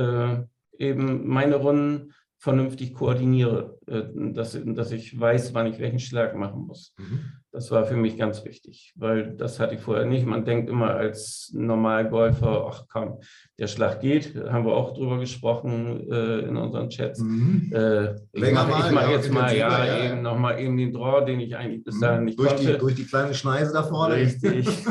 eben 0.79 1.27
meine 1.27 1.57
Runden 1.57 2.13
vernünftig 2.41 2.95
koordiniere, 2.95 3.79
äh, 3.87 4.05
dass, 4.15 4.57
dass 4.65 4.93
ich 4.93 5.19
weiß, 5.19 5.55
wann 5.55 5.67
ich 5.67 5.81
welchen 5.81 5.99
Schlag 5.99 6.37
machen 6.37 6.67
muss. 6.67 6.95
Mhm. 6.97 7.21
Das 7.51 7.73
war 7.73 7.85
für 7.85 7.97
mich 7.97 8.17
ganz 8.17 8.45
wichtig, 8.45 8.93
weil 8.97 9.35
das 9.35 9.59
hatte 9.59 9.75
ich 9.75 9.81
vorher 9.81 10.05
nicht. 10.05 10.25
Man 10.25 10.45
denkt 10.45 10.71
immer 10.71 10.91
als 10.91 11.51
Normalgolfer, 11.53 12.67
ach 12.71 12.85
komm, 12.89 13.19
der 13.59 13.67
Schlag 13.67 14.01
geht, 14.01 14.37
haben 14.37 14.65
wir 14.65 14.75
auch 14.75 14.95
drüber 14.95 15.19
gesprochen 15.19 16.09
äh, 16.13 16.41
in 16.41 16.57
unseren 16.57 16.91
Chats. 16.91 17.19
Mhm. 17.19 17.73
Äh, 17.75 18.15
ich 18.33 18.53
mache 18.53 18.93
mach 18.93 19.11
jetzt 19.11 19.33
mal, 19.33 19.57
ja, 19.57 19.85
ja, 19.85 20.05
eben 20.05 20.23
nochmal 20.23 20.61
eben 20.61 20.76
den 20.76 20.93
Draw, 20.93 21.25
den 21.25 21.41
ich 21.41 21.57
eigentlich 21.57 21.83
bis 21.83 21.97
mhm. 21.97 22.00
dahin 22.00 22.25
nicht 22.26 22.38
durch 22.38 22.50
konnte. 22.50 22.73
Die, 22.73 22.79
durch 22.79 22.95
die 22.95 23.07
kleine 23.07 23.35
Schneise 23.35 23.73
da 23.73 23.83
vorne. 23.83 24.14
Richtig. 24.14 24.69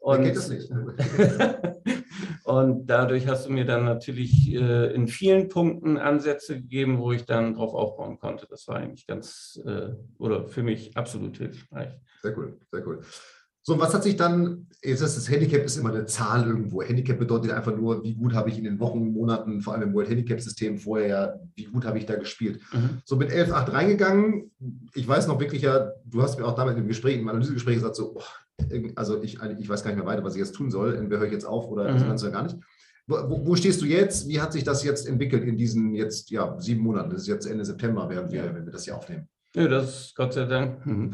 Und, 0.00 0.24
und 2.50 2.86
dadurch 2.86 3.26
hast 3.28 3.46
du 3.46 3.52
mir 3.52 3.64
dann 3.64 3.84
natürlich 3.84 4.52
äh, 4.52 4.92
in 4.92 5.06
vielen 5.06 5.48
Punkten 5.48 5.96
Ansätze 5.96 6.56
gegeben, 6.56 6.98
wo 6.98 7.12
ich 7.12 7.24
dann 7.24 7.54
drauf 7.54 7.74
aufbauen 7.74 8.18
konnte. 8.18 8.46
Das 8.50 8.66
war 8.66 8.76
eigentlich 8.76 9.06
ganz 9.06 9.60
äh, 9.64 9.90
oder 10.18 10.48
für 10.48 10.62
mich 10.62 10.96
absolut 10.96 11.36
hilfreich. 11.36 11.92
Sehr 12.22 12.36
cool, 12.36 12.58
sehr 12.70 12.86
cool. 12.86 13.00
So, 13.62 13.78
was 13.78 13.92
hat 13.92 14.02
sich 14.02 14.16
dann, 14.16 14.66
jetzt 14.82 15.02
ist 15.02 15.16
das 15.16 15.30
Handicap 15.30 15.62
ist 15.62 15.76
immer 15.76 15.90
eine 15.90 16.06
Zahl 16.06 16.46
irgendwo. 16.46 16.82
Handicap 16.82 17.18
bedeutet 17.18 17.52
einfach 17.52 17.76
nur, 17.76 18.02
wie 18.02 18.14
gut 18.14 18.32
habe 18.32 18.48
ich 18.48 18.56
in 18.56 18.64
den 18.64 18.80
Wochen, 18.80 19.12
Monaten, 19.12 19.60
vor 19.60 19.74
allem 19.74 19.90
im 19.90 19.94
World 19.94 20.08
Handicap-System 20.08 20.78
vorher, 20.78 21.08
ja, 21.08 21.34
wie 21.54 21.64
gut 21.64 21.84
habe 21.84 21.98
ich 21.98 22.06
da 22.06 22.16
gespielt. 22.16 22.62
Mhm. 22.72 23.02
So 23.04 23.16
mit 23.16 23.30
11,8 23.30 23.72
reingegangen. 23.72 24.50
Ich 24.94 25.06
weiß 25.06 25.26
noch 25.26 25.38
wirklich 25.38 25.62
ja, 25.62 25.92
du 26.06 26.22
hast 26.22 26.38
mir 26.38 26.46
auch 26.46 26.54
damit 26.54 26.78
im 26.78 26.88
Gespräch, 26.88 27.18
im 27.18 27.28
Analysegespräch 27.28 27.76
gesagt, 27.76 27.96
so, 27.96 28.16
oh, 28.16 28.22
also 28.96 29.22
ich, 29.22 29.38
ich 29.58 29.68
weiß 29.68 29.82
gar 29.82 29.90
nicht 29.90 29.98
mehr 29.98 30.06
weiter, 30.06 30.24
was 30.24 30.34
ich 30.34 30.40
jetzt 30.40 30.54
tun 30.54 30.70
soll. 30.70 30.94
Entweder 30.94 31.18
höre 31.18 31.26
ich 31.26 31.32
jetzt 31.32 31.46
auf 31.46 31.68
oder 31.68 31.90
mhm. 31.90 31.94
das 31.94 32.06
Ganze 32.06 32.26
ja 32.26 32.32
gar 32.32 32.42
nicht. 32.44 32.56
Wo, 33.06 33.46
wo, 33.46 33.56
stehst 33.56 33.80
du 33.82 33.86
jetzt? 33.86 34.28
Wie 34.28 34.40
hat 34.40 34.52
sich 34.52 34.62
das 34.62 34.84
jetzt 34.84 35.08
entwickelt 35.08 35.42
in 35.44 35.56
diesen 35.56 35.94
jetzt 35.94 36.30
ja, 36.30 36.56
sieben 36.58 36.82
Monaten? 36.82 37.10
Das 37.10 37.22
ist 37.22 37.28
jetzt 37.28 37.46
Ende 37.46 37.64
September, 37.64 38.08
während 38.08 38.30
wir, 38.30 38.54
wenn 38.54 38.64
wir 38.64 38.72
das 38.72 38.84
hier 38.84 38.96
aufnehmen. 38.96 39.28
Ja, 39.54 39.66
das 39.66 40.06
ist 40.06 40.16
Gott 40.16 40.32
sei 40.32 40.44
Dank 40.44 40.86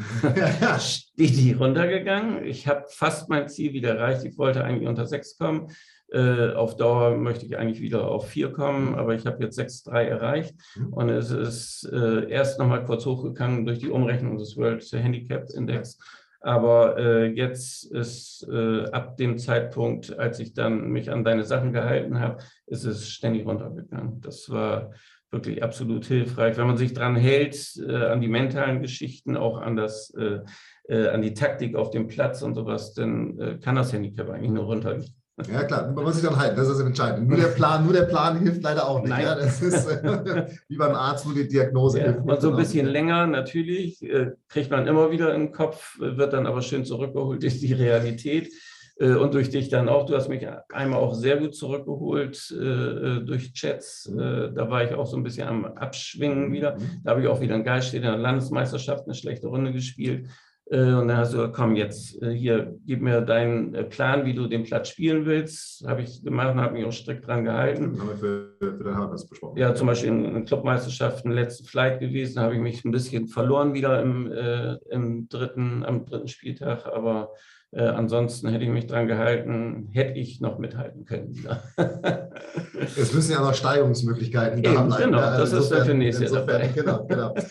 die 1.16 1.52
runtergegangen. 1.52 2.44
Ich 2.44 2.68
habe 2.68 2.84
fast 2.88 3.30
mein 3.30 3.48
Ziel 3.48 3.72
wieder 3.72 3.96
erreicht. 3.96 4.24
Ich 4.24 4.36
wollte 4.36 4.62
eigentlich 4.62 4.88
unter 4.88 5.06
sechs 5.06 5.38
kommen. 5.38 5.68
Äh, 6.12 6.52
auf 6.52 6.76
Dauer 6.76 7.16
möchte 7.16 7.46
ich 7.46 7.56
eigentlich 7.56 7.80
wieder 7.80 8.06
auf 8.06 8.28
vier 8.28 8.52
kommen, 8.52 8.94
aber 8.94 9.14
ich 9.14 9.26
habe 9.26 9.42
jetzt 9.42 9.58
6,3 9.58 10.02
erreicht 10.04 10.54
mhm. 10.76 10.92
und 10.92 11.08
es 11.08 11.30
ist 11.32 11.90
äh, 11.92 12.30
erst 12.30 12.60
nochmal 12.60 12.84
kurz 12.84 13.04
hochgegangen 13.06 13.66
durch 13.66 13.80
die 13.80 13.88
Umrechnung 13.88 14.38
des 14.38 14.56
World 14.56 14.84
Handicap 14.92 15.48
Index. 15.52 15.98
Aber 16.40 16.98
äh, 16.98 17.26
jetzt 17.26 17.84
ist 17.84 18.46
äh, 18.50 18.84
ab 18.90 19.16
dem 19.16 19.38
Zeitpunkt, 19.38 20.18
als 20.18 20.38
ich 20.38 20.54
dann 20.54 20.88
mich 20.90 21.10
an 21.10 21.24
deine 21.24 21.44
Sachen 21.44 21.72
gehalten 21.72 22.20
habe, 22.20 22.42
ist 22.66 22.84
es 22.84 23.08
ständig 23.08 23.46
runtergegangen. 23.46 24.20
Das 24.20 24.50
war 24.50 24.92
wirklich 25.30 25.62
absolut 25.62 26.04
hilfreich. 26.04 26.56
Wenn 26.56 26.66
man 26.66 26.76
sich 26.76 26.92
dran 26.92 27.16
hält, 27.16 27.76
äh, 27.76 28.06
an 28.06 28.20
die 28.20 28.28
mentalen 28.28 28.80
Geschichten, 28.80 29.36
auch 29.36 29.58
an 29.58 29.76
das, 29.76 30.14
äh, 30.14 30.40
äh, 30.88 31.08
an 31.08 31.22
die 31.22 31.34
Taktik 31.34 31.74
auf 31.74 31.90
dem 31.90 32.06
Platz 32.06 32.42
und 32.42 32.54
sowas, 32.54 32.94
dann 32.94 33.38
äh, 33.38 33.58
kann 33.58 33.76
das 33.76 33.92
Handicap 33.92 34.30
eigentlich 34.30 34.52
nur 34.52 34.64
runtergehen. 34.64 35.14
Ja, 35.52 35.64
klar, 35.64 35.92
man 35.92 36.02
muss 36.02 36.14
sich 36.14 36.24
dann 36.24 36.38
halten, 36.38 36.56
das 36.56 36.68
ist 36.68 36.80
entscheidend. 36.80 37.28
Nur 37.28 37.36
der 37.36 37.48
Plan, 37.48 37.84
nur 37.84 37.92
der 37.92 38.04
Plan 38.04 38.38
hilft 38.38 38.62
leider 38.62 38.88
auch 38.88 39.00
nicht. 39.00 39.10
Nein. 39.10 39.24
Ja, 39.24 39.34
das 39.34 39.60
ist 39.60 39.86
äh, 39.86 40.46
wie 40.68 40.76
beim 40.76 40.94
Arzt, 40.94 41.26
nur 41.26 41.34
die 41.34 41.46
Diagnose 41.46 41.98
Ja, 41.98 42.04
hilft. 42.06 42.20
und 42.20 42.40
so 42.40 42.50
ein 42.50 42.56
bisschen 42.56 42.86
länger 42.86 43.26
natürlich, 43.26 44.02
äh, 44.02 44.32
kriegt 44.48 44.70
man 44.70 44.86
immer 44.86 45.10
wieder 45.10 45.32
den 45.32 45.52
Kopf, 45.52 45.98
wird 45.98 46.32
dann 46.32 46.46
aber 46.46 46.62
schön 46.62 46.86
zurückgeholt 46.86 47.42
durch 47.42 47.60
die 47.60 47.74
Realität 47.74 48.50
äh, 48.98 49.10
und 49.12 49.34
durch 49.34 49.50
dich 49.50 49.68
dann 49.68 49.90
auch. 49.90 50.06
Du 50.06 50.16
hast 50.16 50.30
mich 50.30 50.46
einmal 50.72 51.00
auch 51.00 51.12
sehr 51.12 51.36
gut 51.36 51.54
zurückgeholt 51.54 52.50
äh, 52.52 53.20
durch 53.22 53.52
Chats. 53.52 54.10
Da 54.16 54.70
war 54.70 54.84
ich 54.84 54.94
auch 54.94 55.06
so 55.06 55.18
ein 55.18 55.22
bisschen 55.22 55.48
am 55.48 55.66
Abschwingen 55.66 56.50
wieder. 56.50 56.78
Mhm. 56.78 57.02
Da 57.04 57.10
habe 57.10 57.20
ich 57.20 57.28
auch 57.28 57.42
wieder 57.42 57.56
in 57.56 57.64
Geilstedt 57.64 58.02
in 58.02 58.08
der 58.08 58.16
Landesmeisterschaft 58.16 59.04
eine 59.04 59.14
schlechte 59.14 59.48
Runde 59.48 59.72
gespielt. 59.72 60.28
Äh, 60.68 60.94
Und 60.94 61.08
dann 61.08 61.18
hast 61.18 61.32
du 61.32 61.36
gesagt, 61.38 61.54
komm 61.54 61.76
jetzt 61.76 62.20
äh, 62.22 62.32
hier, 62.32 62.74
gib 62.86 63.00
mir 63.00 63.20
deinen 63.20 63.74
äh, 63.74 63.84
Plan, 63.84 64.24
wie 64.24 64.34
du 64.34 64.48
den 64.48 64.64
Platz 64.64 64.88
spielen 64.88 65.24
willst. 65.24 65.86
Habe 65.86 66.02
ich 66.02 66.22
gemacht 66.22 66.54
und 66.54 66.60
habe 66.60 66.72
mich 66.74 66.84
auch 66.84 66.92
strikt 66.92 67.26
dran 67.26 67.44
gehalten. 67.44 67.98
Haben 68.00 68.08
wir 68.08 68.16
für, 68.16 68.54
für 68.58 68.84
den 68.84 68.96
Harvest 68.96 69.30
besprochen. 69.30 69.58
Ja, 69.58 69.74
zum 69.74 69.86
Beispiel 69.86 70.08
in 70.08 70.44
Clubmeisterschaften, 70.44 71.30
letzten 71.30 71.66
Flight 71.66 72.00
gewesen, 72.00 72.40
habe 72.40 72.54
ich 72.54 72.60
mich 72.60 72.84
ein 72.84 72.90
bisschen 72.90 73.28
verloren 73.28 73.74
wieder 73.74 74.02
im, 74.02 74.32
äh, 74.32 74.74
im 74.90 75.28
dritten, 75.28 75.84
am 75.84 76.04
dritten 76.04 76.28
Spieltag, 76.28 76.86
aber 76.86 77.30
äh, 77.70 77.82
ansonsten 77.82 78.48
hätte 78.48 78.64
ich 78.64 78.70
mich 78.70 78.86
dran 78.86 79.06
gehalten, 79.06 79.88
hätte 79.92 80.18
ich 80.18 80.40
noch 80.40 80.58
mithalten 80.58 81.04
können. 81.04 81.46
Es 82.96 83.12
müssen 83.12 83.32
ja 83.32 83.40
noch 83.40 83.54
Steigerungsmöglichkeiten 83.54 84.62
da 84.62 84.90
sein. 84.90 85.04
genau, 85.04 85.18
ja, 85.18 85.38
das 85.38 85.52
ist 85.52 85.68
dann 85.68 85.86
für 85.86 85.94
nächstes 85.94 86.32
Jahr 86.32 86.44
dabei. 86.44 86.68
Genau, 86.74 87.04
genau. 87.06 87.34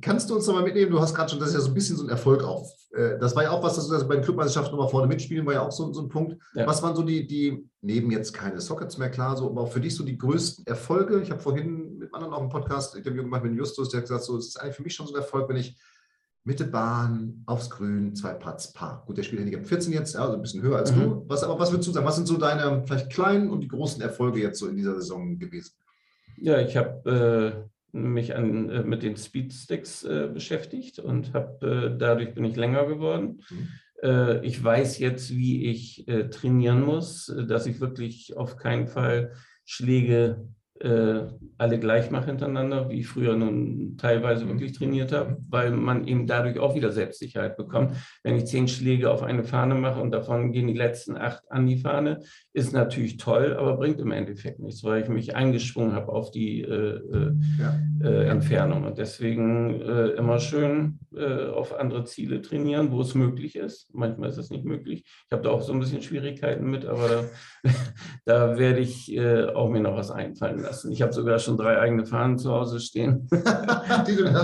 Kannst 0.00 0.28
du 0.30 0.34
uns 0.36 0.46
nochmal 0.46 0.62
mitnehmen? 0.64 0.90
Du 0.90 1.00
hast 1.00 1.14
gerade 1.14 1.30
schon, 1.30 1.38
das 1.40 1.48
ist 1.50 1.54
ja 1.54 1.60
so 1.60 1.68
ein 1.68 1.74
bisschen 1.74 1.96
so 1.96 2.04
ein 2.04 2.08
Erfolg 2.10 2.42
auch. 2.44 2.70
Äh, 2.94 3.18
Das 3.18 3.34
war 3.36 3.42
ja 3.44 3.50
auch 3.50 3.62
was, 3.62 3.76
dass 3.76 3.86
du 3.86 3.92
das 3.92 4.06
bei 4.06 4.16
den 4.16 4.24
Clubmeisterschaften 4.24 4.72
nochmal 4.76 4.90
vorne 4.90 5.06
mitspielen, 5.08 5.46
war 5.46 5.54
ja 5.54 5.62
auch 5.62 5.72
so, 5.72 5.92
so 5.92 6.02
ein 6.02 6.08
Punkt. 6.08 6.36
Ja. 6.54 6.66
Was 6.66 6.82
waren 6.82 6.94
so 6.96 7.02
die, 7.02 7.26
die, 7.26 7.68
neben 7.82 8.10
jetzt 8.10 8.32
keine 8.32 8.60
Sockets 8.60 8.98
mehr, 8.98 9.10
klar, 9.10 9.36
so, 9.36 9.46
aber 9.50 9.62
auch 9.62 9.72
für 9.72 9.80
dich 9.80 9.94
so 9.94 10.04
die 10.04 10.18
größten 10.18 10.66
Erfolge? 10.66 11.20
Ich 11.22 11.30
habe 11.30 11.40
vorhin 11.40 11.98
mit 11.98 12.12
anderen 12.14 12.34
auch 12.34 12.40
einen 12.40 12.48
Podcast 12.50 12.94
Interview 12.96 13.22
gemacht 13.22 13.44
mit 13.44 13.54
Justus, 13.54 13.88
der 13.90 13.98
hat 14.00 14.04
gesagt, 14.08 14.24
so, 14.24 14.36
es 14.36 14.48
ist 14.48 14.60
eigentlich 14.60 14.76
für 14.76 14.82
mich 14.82 14.94
schon 14.94 15.06
so 15.06 15.14
ein 15.14 15.20
Erfolg, 15.20 15.48
wenn 15.48 15.56
ich 15.56 15.76
Mitte 16.44 16.64
Bahn, 16.64 17.42
aufs 17.46 17.68
Grün, 17.70 18.14
zwei 18.14 18.32
Putts, 18.34 18.72
Paar. 18.72 19.02
Gut, 19.06 19.18
der 19.18 19.24
spielt 19.24 19.40
Handicap 19.40 19.66
14 19.66 19.92
jetzt, 19.92 20.14
also 20.16 20.34
ein 20.34 20.42
bisschen 20.42 20.62
höher 20.62 20.76
als 20.78 20.94
Mhm. 20.94 21.00
du. 21.00 21.24
Was, 21.26 21.42
aber 21.42 21.58
was 21.58 21.72
würdest 21.72 21.88
du 21.88 21.92
sagen? 21.92 22.06
Was 22.06 22.14
sind 22.16 22.26
so 22.28 22.36
deine 22.36 22.84
vielleicht 22.86 23.10
kleinen 23.10 23.50
und 23.50 23.62
die 23.62 23.68
großen 23.68 24.00
Erfolge 24.00 24.40
jetzt 24.40 24.60
so 24.60 24.68
in 24.68 24.76
dieser 24.76 24.94
Saison 24.94 25.38
gewesen? 25.40 25.72
Ja, 26.36 26.60
ich 26.60 26.76
habe 26.76 27.64
äh, 27.66 27.68
mich 28.02 28.34
an, 28.34 28.70
äh, 28.70 28.82
mit 28.82 29.02
den 29.02 29.16
Speedsticks 29.16 30.04
äh, 30.04 30.28
beschäftigt 30.32 30.98
und 30.98 31.32
habe 31.34 31.92
äh, 31.94 31.98
dadurch 31.98 32.34
bin 32.34 32.44
ich 32.44 32.56
länger 32.56 32.86
geworden. 32.86 33.42
Mhm. 33.50 33.68
Äh, 34.02 34.46
ich 34.46 34.62
weiß 34.62 34.98
jetzt, 34.98 35.30
wie 35.30 35.66
ich 35.70 36.06
äh, 36.08 36.28
trainieren 36.28 36.82
muss, 36.82 37.28
äh, 37.28 37.46
dass 37.46 37.66
ich 37.66 37.80
wirklich 37.80 38.36
auf 38.36 38.56
keinen 38.56 38.86
Fall 38.86 39.32
Schläge 39.64 40.48
äh, 40.80 41.28
alle 41.58 41.78
gleich 41.78 42.10
mache 42.10 42.26
hintereinander, 42.26 42.88
wie 42.90 43.00
ich 43.00 43.08
früher 43.08 43.34
nun 43.36 43.96
teilweise 43.98 44.44
Mhm. 44.44 44.48
wirklich 44.50 44.72
trainiert 44.72 45.12
habe, 45.12 45.38
weil 45.48 45.70
man 45.70 46.06
eben 46.06 46.26
dadurch 46.26 46.58
auch 46.58 46.74
wieder 46.74 46.92
Selbstsicherheit 46.92 47.56
bekommt. 47.56 47.92
Wenn 48.22 48.36
ich 48.36 48.46
zehn 48.46 48.68
Schläge 48.68 49.10
auf 49.10 49.22
eine 49.22 49.44
Fahne 49.44 49.74
mache 49.74 50.00
und 50.00 50.10
davon 50.10 50.52
gehen 50.52 50.66
die 50.66 50.74
letzten 50.74 51.16
acht 51.16 51.42
an 51.50 51.66
die 51.66 51.78
Fahne, 51.78 52.20
ist 52.52 52.72
natürlich 52.72 53.16
toll, 53.16 53.56
aber 53.58 53.76
bringt 53.76 54.00
im 54.00 54.12
Endeffekt 54.12 54.60
nichts, 54.60 54.84
weil 54.84 55.02
ich 55.02 55.08
mich 55.08 55.34
eingeschwungen 55.34 55.92
habe 55.92 56.12
auf 56.12 56.30
die 56.30 56.60
äh, 56.62 56.66
äh, 56.66 57.32
Ja. 57.58 57.74
äh, 58.02 58.28
Entfernung. 58.28 58.84
Und 58.84 58.98
deswegen 58.98 59.80
äh, 59.80 60.08
immer 60.10 60.38
schön 60.38 60.98
äh, 61.16 61.46
auf 61.50 61.74
andere 61.78 62.04
Ziele 62.04 62.40
trainieren, 62.42 62.92
wo 62.92 63.00
es 63.00 63.14
möglich 63.14 63.56
ist. 63.56 63.88
Manchmal 63.94 64.28
ist 64.28 64.38
es 64.38 64.50
nicht 64.50 64.64
möglich. 64.64 65.04
Ich 65.06 65.32
habe 65.32 65.42
da 65.42 65.50
auch 65.50 65.62
so 65.62 65.72
ein 65.72 65.80
bisschen 65.80 66.02
Schwierigkeiten 66.02 66.70
mit, 66.70 66.84
aber 66.86 67.08
da, 67.08 67.24
da 68.24 68.58
werde 68.58 68.80
ich 68.80 69.12
äh, 69.14 69.46
auch 69.46 69.68
mir 69.70 69.80
noch 69.80 69.96
was 69.96 70.10
einfallen 70.10 70.60
lassen. 70.60 70.92
Ich 70.92 71.02
habe 71.02 71.12
sogar 71.12 71.38
schon 71.38 71.56
drei 71.56 71.78
eigene 71.78 72.06
Fahnen 72.06 72.38
zu 72.38 72.52
Hause 72.52 72.80
stehen. 72.80 73.28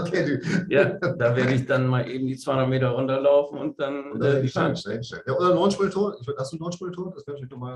Okay, 0.02 0.40
ja, 0.68 0.84
da 0.98 1.36
werde 1.36 1.54
ich 1.54 1.66
dann 1.66 1.86
mal 1.86 2.08
eben 2.08 2.26
die 2.26 2.36
200 2.36 2.68
Meter 2.68 2.88
runterlaufen 2.90 3.58
und 3.58 3.78
dann 3.80 4.12
Oder 4.12 4.38
äh, 4.38 4.42
die. 4.42 4.48
Ja, 4.48 5.36
oder 5.36 5.54
Launchmonitor. 5.54 6.16
Hast 6.36 6.52
du 6.52 6.56
einen 6.56 6.60
Launchmonitor? 6.62 7.14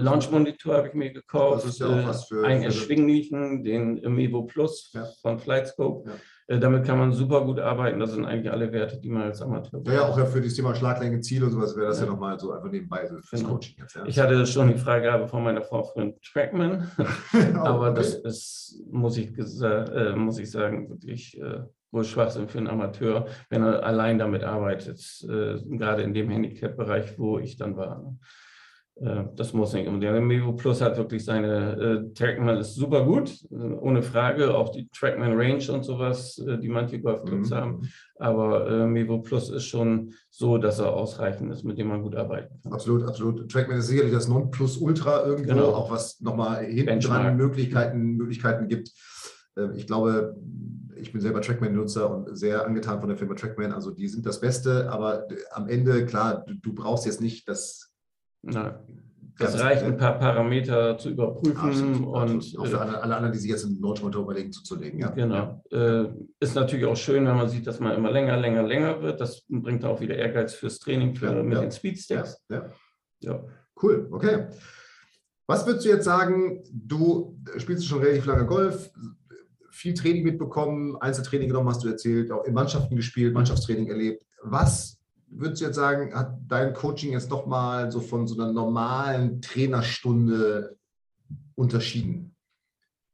Launch-Monitor 0.01 0.77
habe 0.77 0.89
ich 0.89 0.95
mir 0.95 1.13
gekauft. 1.13 1.65
Das 1.65 1.71
ist 1.73 1.81
ja 1.81 1.87
auch 1.87 2.07
was 2.09 2.25
für- 2.27 2.45
einen 2.45 2.63
erschwinglichen, 2.63 3.63
den 3.65 3.95
Mevo 4.15 4.43
Plus 4.43 4.91
Ja. 4.95 5.05
von 5.23 5.39
Flightscope. 5.39 6.09
Ja. 6.09 6.17
Äh, 6.49 6.59
Damit 6.61 6.85
kann 6.85 6.99
man 6.99 7.13
super 7.13 7.45
gut 7.45 7.59
arbeiten. 7.59 7.99
Das 7.99 8.13
sind 8.13 8.25
eigentlich 8.25 8.51
alle 8.51 8.71
Werte, 8.73 8.99
die 9.01 9.09
man 9.09 9.23
als 9.23 9.43
Amateur 9.43 9.81
Ja, 9.87 9.93
ja, 9.93 10.09
auch 10.09 10.17
ja 10.19 10.25
für 10.27 10.41
das 10.41 10.55
Thema 10.55 10.75
Schlaglänge, 10.75 11.21
Ziel 11.21 11.43
und 11.45 11.51
sowas 11.51 11.77
wäre 11.77 11.89
das 11.89 11.99
ja, 12.01 12.07
Ja. 12.07 12.13
nochmal 12.13 12.39
so 12.39 12.53
einfach 12.53 12.71
nebenbei 12.71 13.07
so 13.07 13.17
fürs 13.21 13.41
Genau. 13.41 13.55
Coaching 13.55 13.77
jetzt. 13.79 13.97
Ja. 13.97 14.05
Ich 14.07 14.19
hatte 14.19 14.47
schon 14.47 14.69
die 14.69 14.79
Freigabe 14.79 15.27
von 15.29 15.43
meiner 15.43 15.63
Frau 15.63 15.83
für 15.83 16.01
einen 16.01 16.21
Trackman, 16.21 16.89
aber 17.57 17.91
okay. 17.91 17.95
das 17.97 18.15
ist, 18.15 18.83
muss 18.91 19.17
ich, 19.17 19.37
äh, 19.37 20.15
muss 20.15 20.39
ich 20.39 20.51
sagen, 20.51 20.89
wirklich 20.89 21.41
äh, 21.41 21.63
wohl 21.91 22.05
Schwachsinn 22.05 22.49
für 22.49 22.59
einen 22.59 22.69
Amateur, 22.69 23.27
wenn 23.51 23.63
er 23.63 23.83
allein 23.85 24.19
damit 24.19 24.45
arbeitet, 24.45 25.01
äh, 25.29 25.57
gerade 25.77 26.03
in 26.03 26.15
dem 26.15 26.29
Handicap-Bereich, 26.31 27.19
wo 27.19 27.39
ich 27.39 27.57
dann 27.57 27.77
war. 27.77 28.15
Äh, 28.99 29.25
Das 29.37 29.53
muss 29.53 29.73
nicht. 29.75 29.89
Und 29.89 30.01
der 30.01 30.19
Mevo 30.21 30.53
Plus 30.55 30.81
hat 30.81 30.97
wirklich 30.97 31.25
seine 31.25 31.77
äh, 32.09 32.15
Trackman 32.15 32.57
ist 32.59 32.75
super 32.75 33.05
gut, 33.05 33.31
äh, 33.51 33.55
ohne 33.55 34.03
Frage. 34.03 34.55
Auch 34.57 34.71
die 34.71 34.89
Trackman 34.89 35.35
Range 35.39 35.63
und 35.73 35.85
sowas, 35.85 36.39
äh, 36.39 36.59
die 36.59 36.69
manche 36.69 37.01
Golfclubs 37.01 37.51
haben. 37.53 37.73
Mhm. 37.81 37.89
Aber 38.19 38.67
äh, 38.71 38.87
Mevo 38.87 39.19
Plus 39.19 39.51
ist 39.51 39.65
schon 39.67 40.13
so, 40.31 40.57
dass 40.57 40.79
er 40.79 40.95
ausreichend 40.95 41.53
ist, 41.53 41.65
mit 41.65 41.77
dem 41.79 41.89
man 41.89 42.03
gut 42.03 42.17
arbeiten 42.17 42.59
kann. 42.63 42.73
Absolut, 42.73 43.03
absolut. 43.05 43.51
Trackman 43.51 43.79
ist 43.79 43.89
sicherlich 43.89 44.13
das 44.13 44.29
Nonplusultra 44.29 45.27
irgendwo, 45.27 45.49
Genau. 45.55 45.73
auch 45.75 45.91
was 45.91 46.21
nochmal 46.21 46.65
hinten 46.65 46.87
Benchmark. 46.87 47.23
dran 47.23 47.37
Möglichkeiten, 47.37 48.01
Möglichkeiten 48.17 48.69
gibt. 48.69 48.93
Ähm, 49.59 49.73
Ich 49.75 49.87
glaube, 49.87 50.37
ich 50.99 51.13
bin 51.13 51.21
selber 51.21 51.43
Trackman-Nutzer 51.43 52.11
und 52.11 52.35
sehr 52.39 52.65
angetan 52.65 53.01
von 53.01 53.11
der 53.11 53.19
Firma 53.19 53.35
Trackman. 53.35 53.73
Also 53.73 53.91
die 53.91 54.09
sind 54.09 54.25
das 54.25 54.41
Beste, 54.41 54.91
aber 54.91 55.29
am 55.53 55.69
Ende, 55.69 56.07
klar, 56.07 56.43
du, 56.47 56.55
du 56.55 56.73
brauchst 56.75 57.05
jetzt 57.05 57.21
nicht 57.21 57.47
das. 57.47 57.93
Na, 58.47 58.81
das 59.39 59.53
Ganz- 59.53 59.65
reicht, 59.65 59.83
ein 59.83 59.99
paar 59.99 60.19
Parameter 60.19 60.97
zu 60.97 61.11
überprüfen 61.11 61.59
Absolut, 61.59 62.07
und 62.07 62.37
absolut. 62.37 62.59
auch 62.59 62.71
für 62.71 62.77
äh, 62.77 62.79
alle, 62.81 63.03
alle 63.03 63.17
anderen, 63.17 63.33
die 63.35 63.39
sich 63.39 63.51
jetzt 63.51 63.67
einen 63.67 63.81
Launchmotor 63.83 64.23
überlegen, 64.23 64.51
zuzulegen. 64.51 64.99
Ja. 64.99 65.11
Genau. 65.11 65.63
Äh, 65.71 66.07
ist 66.41 66.55
natürlich 66.55 66.87
auch 66.87 66.97
schön, 66.97 67.27
wenn 67.27 67.37
man 67.37 67.49
sieht, 67.49 67.67
dass 67.67 67.79
man 67.79 67.95
immer 67.95 68.11
länger, 68.11 68.37
länger, 68.39 68.63
länger 68.63 69.03
wird. 69.03 69.21
Das 69.21 69.45
bringt 69.49 69.85
auch 69.85 70.01
wieder 70.01 70.15
Ehrgeiz 70.17 70.55
fürs 70.55 70.79
Training 70.79 71.15
für, 71.15 71.27
Ja, 71.27 71.43
mit 71.43 71.53
ja. 71.53 71.61
den 71.61 71.71
Ja, 71.71 71.77
Speedsticks. 71.77 72.43
ja. 72.49 72.71
Ja. 73.21 73.45
Cool, 73.83 74.09
okay. 74.11 74.47
Was 75.47 75.67
würdest 75.67 75.85
du 75.85 75.91
jetzt 75.91 76.05
sagen? 76.05 76.63
Du 76.73 77.39
spielst 77.59 77.87
schon 77.87 78.01
relativ 78.01 78.25
lange 78.27 78.47
Golf, 78.47 78.91
viel 79.71 79.93
Training 79.93 80.25
mitbekommen, 80.25 80.97
Einzeltraining 80.97 81.49
genommen, 81.49 81.69
hast 81.69 81.85
du 81.85 81.89
erzählt, 81.89 82.33
auch 82.33 82.45
in 82.45 82.55
Mannschaften 82.55 82.97
gespielt, 82.97 83.35
Mannschaftstraining 83.35 83.87
erlebt. 83.89 84.25
Was 84.43 84.99
würdest 85.39 85.61
du 85.61 85.67
jetzt 85.67 85.77
sagen, 85.77 86.15
hat 86.15 86.39
dein 86.49 86.73
Coaching 86.73 87.13
jetzt 87.13 87.31
nochmal 87.31 87.91
so 87.91 88.01
von 88.01 88.27
so 88.27 88.41
einer 88.41 88.53
normalen 88.53 89.41
Trainerstunde 89.41 90.77
unterschieden? 91.55 92.35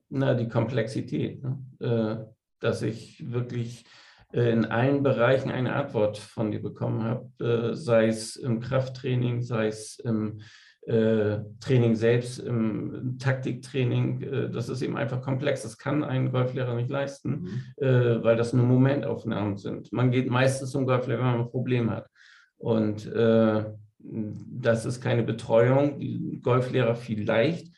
Na, 0.09 0.35
die 0.35 0.49
Komplexität, 0.49 1.43
ne? 1.43 1.59
äh, 1.81 2.33
dass 2.61 2.83
ich 2.83 3.33
wirklich 3.33 3.85
äh, 4.33 4.53
in 4.53 4.67
allen 4.67 5.03
Bereichen 5.03 5.51
eine 5.51 5.75
Antwort 5.75 6.19
von 6.19 6.51
dir 6.51 6.63
bekommen 6.63 7.03
habe, 7.03 7.73
äh, 7.73 7.75
sei 7.75 8.07
es 8.07 8.37
im 8.37 8.61
Krafttraining, 8.61 9.43
sei 9.43 9.69
es 9.69 9.99
im 9.99 10.41
äh, 10.87 11.39
Training 11.61 11.95
selbst, 11.95 12.41
im 12.41 13.17
Taktiktraining. 13.19 14.23
Äh, 14.23 14.51
das 14.51 14.69
ist 14.69 14.83
eben 14.83 14.97
einfach 14.97 15.23
komplex. 15.23 15.63
Das 15.63 15.79
kann 15.79 16.03
ein 16.03 16.33
Golflehrer 16.33 16.75
nicht 16.75 16.91
leisten. 16.91 17.65
äh, 17.77 18.23
weil 18.23 18.37
das 18.37 18.53
nur 18.53 18.67
Momentaufnahmen 18.67 19.57
sind. 19.57 19.93
Man 19.93 20.11
geht 20.11 20.29
meistens 20.29 20.71
zum 20.71 20.87
Golflehrer, 20.87 21.21
wenn 21.21 21.27
man 21.27 21.41
ein 21.43 21.51
Problem 21.51 21.91
hat. 21.91 22.09
Und 22.63 23.07
äh, 23.13 23.65
das 23.99 24.87
ist 24.87 25.01
keine 25.01 25.25
Betreuung. 25.25 25.99
Die 25.99 26.41
Golflehrer 26.41 26.95
vielleicht 26.95 27.73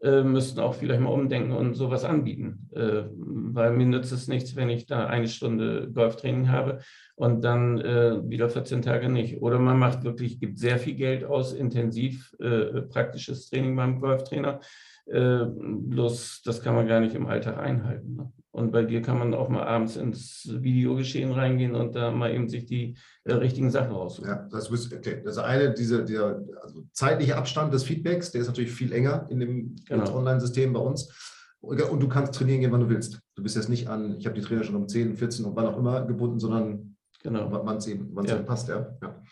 äh, 0.00 0.22
müssten 0.22 0.60
auch 0.60 0.74
vielleicht 0.74 1.00
mal 1.00 1.10
umdenken 1.10 1.50
und 1.50 1.74
sowas 1.74 2.04
anbieten. 2.04 2.68
Äh, 2.72 3.02
weil 3.16 3.72
mir 3.72 3.86
nützt 3.86 4.12
es 4.12 4.28
nichts, 4.28 4.54
wenn 4.54 4.70
ich 4.70 4.86
da 4.86 5.06
eine 5.06 5.26
Stunde 5.26 5.90
Golftraining 5.92 6.50
habe 6.50 6.78
und 7.16 7.42
dann 7.42 7.80
äh, 7.80 8.28
wieder 8.28 8.48
14 8.48 8.80
Tage 8.82 9.08
nicht. 9.08 9.42
Oder 9.42 9.58
man 9.58 9.76
macht 9.76 10.04
wirklich, 10.04 10.38
gibt 10.38 10.58
sehr 10.58 10.78
viel 10.78 10.94
Geld 10.94 11.24
aus, 11.24 11.52
intensiv 11.52 12.32
äh, 12.38 12.82
praktisches 12.82 13.50
Training 13.50 13.74
beim 13.74 14.00
Golftrainer. 14.00 14.60
Äh, 15.06 15.46
bloß 15.46 16.42
das 16.44 16.62
kann 16.62 16.76
man 16.76 16.86
gar 16.86 17.00
nicht 17.00 17.16
im 17.16 17.26
Alltag 17.26 17.58
einhalten. 17.58 18.14
Ne? 18.14 18.32
Und 18.50 18.72
bei 18.72 18.82
dir 18.82 19.02
kann 19.02 19.18
man 19.18 19.34
auch 19.34 19.48
mal 19.50 19.62
abends 19.66 19.96
ins 19.96 20.48
Videogeschehen 20.50 21.32
reingehen 21.32 21.74
und 21.74 21.94
da 21.94 22.10
mal 22.10 22.32
eben 22.34 22.48
sich 22.48 22.64
die 22.64 22.96
äh, 23.24 23.34
richtigen 23.34 23.70
Sachen 23.70 23.92
raussuchen. 23.92 24.28
Ja, 24.28 24.48
das 24.50 24.70
ist 24.70 24.92
okay. 24.92 25.20
Das 25.24 25.36
eine, 25.38 25.74
diese, 25.74 26.04
der 26.04 26.42
also 26.62 26.84
zeitliche 26.92 27.36
Abstand 27.36 27.72
des 27.74 27.84
Feedbacks, 27.84 28.30
der 28.32 28.40
ist 28.40 28.46
natürlich 28.46 28.72
viel 28.72 28.92
enger 28.92 29.26
in 29.30 29.40
dem 29.40 29.76
Genau. 29.86 30.16
Online-System 30.16 30.72
bei 30.72 30.80
uns. 30.80 31.12
Und 31.60 31.80
und 31.82 32.00
du 32.00 32.08
kannst 32.08 32.34
trainieren 32.34 32.60
gehen, 32.60 32.72
wann 32.72 32.80
du 32.80 32.88
willst. 32.88 33.20
Du 33.34 33.42
bist 33.42 33.56
jetzt 33.56 33.68
nicht 33.68 33.88
an, 33.88 34.16
ich 34.18 34.26
habe 34.26 34.34
die 34.38 34.44
Trainer 34.46 34.64
schon 34.64 34.76
um 34.76 34.88
10, 34.88 35.16
14 35.16 35.44
und 35.44 35.54
wann 35.56 35.66
auch 35.66 35.76
immer 35.76 36.04
gebunden, 36.06 36.38
sondern 36.40 36.96
Genau. 37.22 37.48
wann 37.50 37.76
es 37.78 37.86
eben, 37.88 38.14
wann's 38.14 38.30
Ja. 38.30 38.36
eben 38.36 38.46
passt. 38.46 38.68
Ja. 38.68 38.96
Ja. 39.02 39.22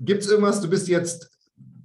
Gibt 0.00 0.22
es 0.22 0.30
irgendwas, 0.30 0.60
du 0.60 0.68
bist 0.68 0.88
jetzt 0.88 1.30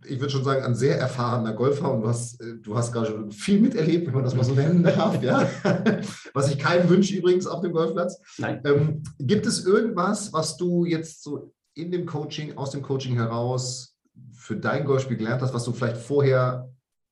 ich 0.07 0.19
würde 0.19 0.31
schon 0.31 0.43
sagen, 0.43 0.63
ein 0.63 0.75
sehr 0.75 0.99
erfahrener 0.99 1.53
Golfer 1.53 1.91
und 1.91 2.01
du 2.01 2.07
hast, 2.07 2.41
äh, 2.41 2.55
du 2.61 2.75
hast 2.75 2.91
gerade 2.91 3.07
schon 3.07 3.31
viel 3.31 3.59
miterlebt, 3.59 4.07
wenn 4.07 4.13
man 4.13 4.23
das 4.23 4.35
mal 4.35 4.43
so 4.43 4.53
nennen 4.53 4.83
darf, 4.83 5.21
ja. 5.21 5.47
Was 6.33 6.51
ich 6.51 6.59
keinem 6.59 6.89
wünsche 6.89 7.15
übrigens 7.15 7.47
auf 7.47 7.61
dem 7.61 7.71
Golfplatz. 7.71 8.19
Nein. 8.37 8.61
Ähm, 8.65 9.03
gibt 9.19 9.45
es 9.45 9.65
irgendwas, 9.65 10.33
was 10.33 10.57
du 10.57 10.85
jetzt 10.85 11.23
so 11.23 11.53
in 11.73 11.91
dem 11.91 12.05
Coaching, 12.05 12.57
aus 12.57 12.71
dem 12.71 12.81
Coaching 12.81 13.15
heraus 13.15 13.97
für 14.33 14.55
dein 14.55 14.85
Golfspiel 14.85 15.17
gelernt 15.17 15.41
hast, 15.41 15.53
was 15.53 15.65
du 15.65 15.73
vielleicht 15.73 15.97
vorher 15.97 16.69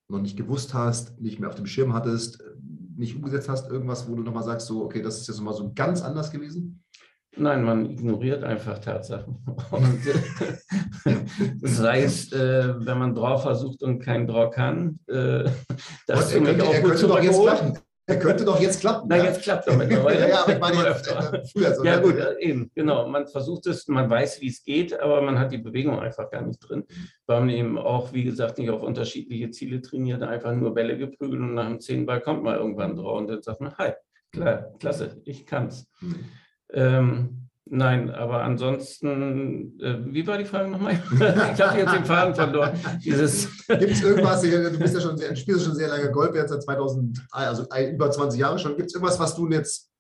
noch 0.08 0.22
nicht 0.22 0.38
gewusst 0.38 0.74
hast, 0.74 1.20
nicht 1.20 1.40
mehr 1.40 1.50
auf 1.50 1.56
dem 1.56 1.66
Schirm 1.66 1.94
hattest, 1.94 2.44
nicht 2.96 3.16
umgesetzt 3.16 3.50
hast, 3.50 3.70
irgendwas, 3.70 4.08
wo 4.08 4.16
du 4.16 4.24
nochmal 4.24 4.44
sagst, 4.44 4.68
so, 4.68 4.84
okay, 4.84 5.02
das 5.02 5.20
ist 5.20 5.28
jetzt 5.28 5.38
nochmal 5.38 5.56
so 5.56 5.72
ganz 5.74 6.02
anders 6.02 6.32
gewesen? 6.32 6.83
Nein, 7.36 7.64
man 7.64 7.90
ignoriert 7.90 8.44
einfach 8.44 8.80
Tatsachen. 8.80 9.38
Und, 9.72 10.00
sei 11.62 12.04
es, 12.04 12.32
äh, 12.32 12.74
wenn 12.86 13.00
man 13.00 13.16
Draw 13.16 13.42
versucht 13.42 13.82
und 13.82 14.00
kein 14.00 14.28
Draw 14.28 14.52
kann, 14.52 15.00
äh, 15.08 15.46
das 16.06 16.34
ist 16.34 16.44
könnte, 16.44 16.64
auch 16.64 16.82
gut 16.82 16.98
zu 16.98 17.08
klappen. 17.08 17.80
Er 18.06 18.20
könnte 18.20 18.44
doch 18.44 18.60
jetzt 18.60 18.82
klappen. 18.82 19.08
Na, 19.10 19.18
ja? 19.18 19.26
jetzt 19.26 19.42
klappt 19.44 19.66
er 19.68 19.78
mittlerweile. 19.78 20.20
ja, 20.28 20.28
ja, 20.28 20.44
aber 20.44 20.54
ich 20.54 20.60
meine 20.60 20.88
jetzt, 20.90 21.08
äh, 21.08 21.46
früher 21.46 21.74
so. 21.74 21.86
Ja, 21.86 22.00
gut, 22.00 22.18
äh, 22.18 22.38
eben, 22.40 22.70
genau. 22.76 23.08
Man 23.08 23.28
versucht 23.28 23.66
es, 23.68 23.88
man 23.88 24.10
weiß, 24.10 24.42
wie 24.42 24.50
es 24.50 24.64
geht, 24.64 25.00
aber 25.00 25.22
man 25.22 25.40
hat 25.40 25.54
die 25.54 25.58
Bewegung 25.58 26.00
einfach 26.00 26.30
gar 26.30 26.42
nicht 26.42 26.60
drin. 26.60 26.84
Weil 27.28 27.40
man 27.40 27.50
eben 27.50 27.78
auch, 27.78 28.12
wie 28.12 28.26
gesagt, 28.26 28.58
nicht 28.58 28.70
auf 28.70 28.82
unterschiedliche 28.84 29.52
Ziele 29.52 29.82
trainiert, 29.82 30.22
einfach 30.22 30.54
nur 30.54 30.74
Bälle 30.74 30.98
geprügelt 30.98 31.40
und 31.40 31.54
nach 31.54 31.68
dem 31.68 31.80
zehnten 31.80 32.06
Ball 32.06 32.20
kommt 32.20 32.44
man 32.44 32.56
irgendwann 32.56 32.98
drauf 32.98 33.20
und 33.20 33.28
dann 33.28 33.42
sagt 33.42 33.62
man, 33.62 33.78
hi, 33.78 33.94
klar, 34.34 34.74
klasse, 34.80 35.22
ich 35.24 35.46
kann's. 35.46 35.90
Mhm. 36.02 36.26
Ähm, 36.74 37.50
nein, 37.66 38.10
aber 38.12 38.44
ansonsten, 38.44 39.80
äh, 39.80 40.00
wie 40.06 40.26
war 40.28 40.38
die 40.38 40.46
Frage 40.46 40.70
nochmal? 40.70 40.94
ich 41.14 41.62
habe 41.62 41.80
jetzt 41.80 41.94
den 41.94 42.06
Faden 42.06 42.36
verloren. 42.36 42.74
Gibt 43.02 43.18
es 43.18 44.02
irgendwas, 44.02 44.42
du 44.42 44.80
bist 44.80 44.96
ja 44.96 45.02
schon 45.02 45.18
sehr, 45.18 45.36
spielst 45.36 45.66
schon 45.66 45.76
sehr 45.76 45.88
lange 45.88 46.12
Golf, 46.12 46.36
jetzt 46.36 46.50
seit 46.50 46.64
2000, 46.64 47.26
also 47.32 47.66
über 47.92 48.12
20 48.12 48.40
Jahre 48.40 48.60
schon. 48.60 48.76
Gibt 48.76 48.88
es 48.88 48.96
irgendwas, 48.96 49.20
was 49.20 49.36
du 49.36 49.50
jetzt 49.50 49.92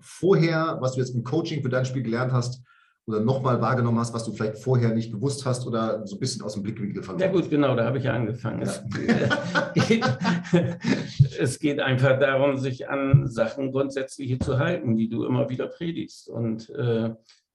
vorher, 0.00 0.78
was 0.80 0.92
du 0.92 1.00
jetzt 1.00 1.14
im 1.14 1.24
Coaching 1.24 1.62
für 1.62 1.68
dein 1.68 1.84
Spiel 1.84 2.02
gelernt 2.02 2.32
hast, 2.32 2.62
oder 3.08 3.20
nochmal 3.20 3.60
wahrgenommen 3.60 3.98
hast, 3.98 4.12
was 4.12 4.24
du 4.24 4.32
vielleicht 4.32 4.58
vorher 4.58 4.94
nicht 4.94 5.10
gewusst 5.10 5.46
hast 5.46 5.66
oder 5.66 6.06
so 6.06 6.16
ein 6.16 6.18
bisschen 6.20 6.42
aus 6.42 6.54
dem 6.54 6.62
Blickwinkel 6.62 7.02
verloren 7.02 7.22
Ja 7.22 7.32
gut, 7.32 7.48
genau, 7.48 7.74
da 7.74 7.86
habe 7.86 7.98
ich 7.98 8.04
ja 8.04 8.12
angefangen. 8.12 8.66
Ja. 8.66 8.74
Es, 9.74 9.88
geht, 9.88 10.04
es, 11.38 11.58
geht, 11.58 11.80
einfach 11.80 12.18
darum, 12.18 12.58
sich 12.58 12.88
an 12.88 13.26
Sachen 13.26 13.72
grundsätzlich 13.72 14.38
zu 14.40 14.58
halten, 14.58 14.96
die 14.96 15.08
du 15.08 15.24
immer 15.24 15.48
wieder 15.48 15.66
predigst. 15.66 16.28
Und 16.28 16.68
äh, 16.70 17.10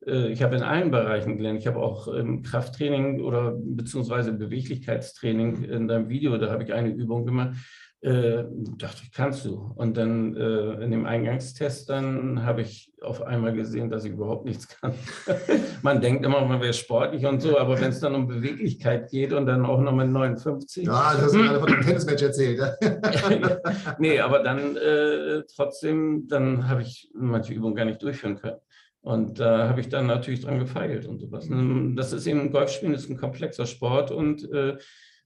äh, 0.06 0.32
ich 0.32 0.42
habe 0.42 0.56
in 0.56 0.64
allen 0.64 0.92
Bereichen 0.92 1.38
gelernt. 1.38 1.60
Ich 1.60 1.68
habe 1.68 1.80
auch 1.80 2.08
im 2.08 2.42
Krafttraining 2.42 3.22
oder 3.22 3.54
beziehungsweise 3.56 4.34
Beweglichkeitstraining 4.34 5.64
in 5.64 5.88
deinem 5.88 6.10
Video, 6.10 6.38
da 6.38 6.52
habe 6.52 6.64
ich 6.64 6.74
eine 6.74 6.90
Übung 6.90 7.26
gemacht, 7.26 7.56
äh, 8.04 8.44
dachte 8.78 9.02
ich, 9.04 9.14
kannst 9.14 9.46
du. 9.46 9.72
Und 9.76 9.96
dann 9.96 10.36
äh, 10.36 10.84
in 10.84 10.92
dem 10.92 11.06
Eingangstest 11.06 11.90
dann 11.90 12.46
habe 12.46 12.62
ich 12.62 12.92
auf 13.02 13.22
einmal 13.22 13.54
gesehen, 13.54 13.90
dass 13.90 14.04
ich 14.04 14.12
überhaupt 14.12 14.44
nichts 14.44 14.68
kann. 14.68 14.94
man 15.84 16.02
denkt 16.02 16.26
immer, 16.26 16.44
man 16.46 16.60
wäre 16.60 16.74
sportlich 16.74 17.26
und 17.26 17.42
so, 17.42 17.58
aber 17.58 17.80
wenn 17.80 17.92
es 17.92 18.02
dann 18.02 18.14
um 18.14 18.28
Beweglichkeit 18.28 19.10
geht 19.10 19.32
und 19.32 19.46
dann 19.46 19.66
auch 19.66 19.80
noch 19.80 19.94
mit 19.94 20.10
59. 20.10 20.86
Ja, 20.86 21.14
das 21.14 21.24
hast 21.24 21.36
du 21.36 21.44
gerade 21.44 21.60
von 21.62 21.70
dem 21.70 21.82
Tennismatch 21.82 22.24
erzählt. 22.24 22.62
nee, 24.00 24.20
aber 24.20 24.40
dann 24.44 24.76
äh, 24.76 25.44
trotzdem, 25.56 26.28
dann 26.28 26.68
habe 26.68 26.82
ich 26.82 27.10
manche 27.14 27.54
Übungen 27.54 27.76
gar 27.76 27.86
nicht 27.86 28.04
durchführen 28.04 28.36
können. 28.36 28.58
Und 29.00 29.40
da 29.40 29.70
habe 29.70 29.80
ich 29.80 29.88
dann 29.88 30.08
natürlich 30.08 30.42
dran 30.42 30.60
gefeilt 30.60 31.06
und 31.06 31.20
sowas. 31.20 31.48
Das 31.96 32.14
ist 32.14 32.28
eben, 32.28 32.52
Golfspielen 32.52 32.96
ist 32.96 33.10
ein 33.10 33.18
komplexer 33.18 33.66
Sport 33.66 34.12
und 34.12 34.50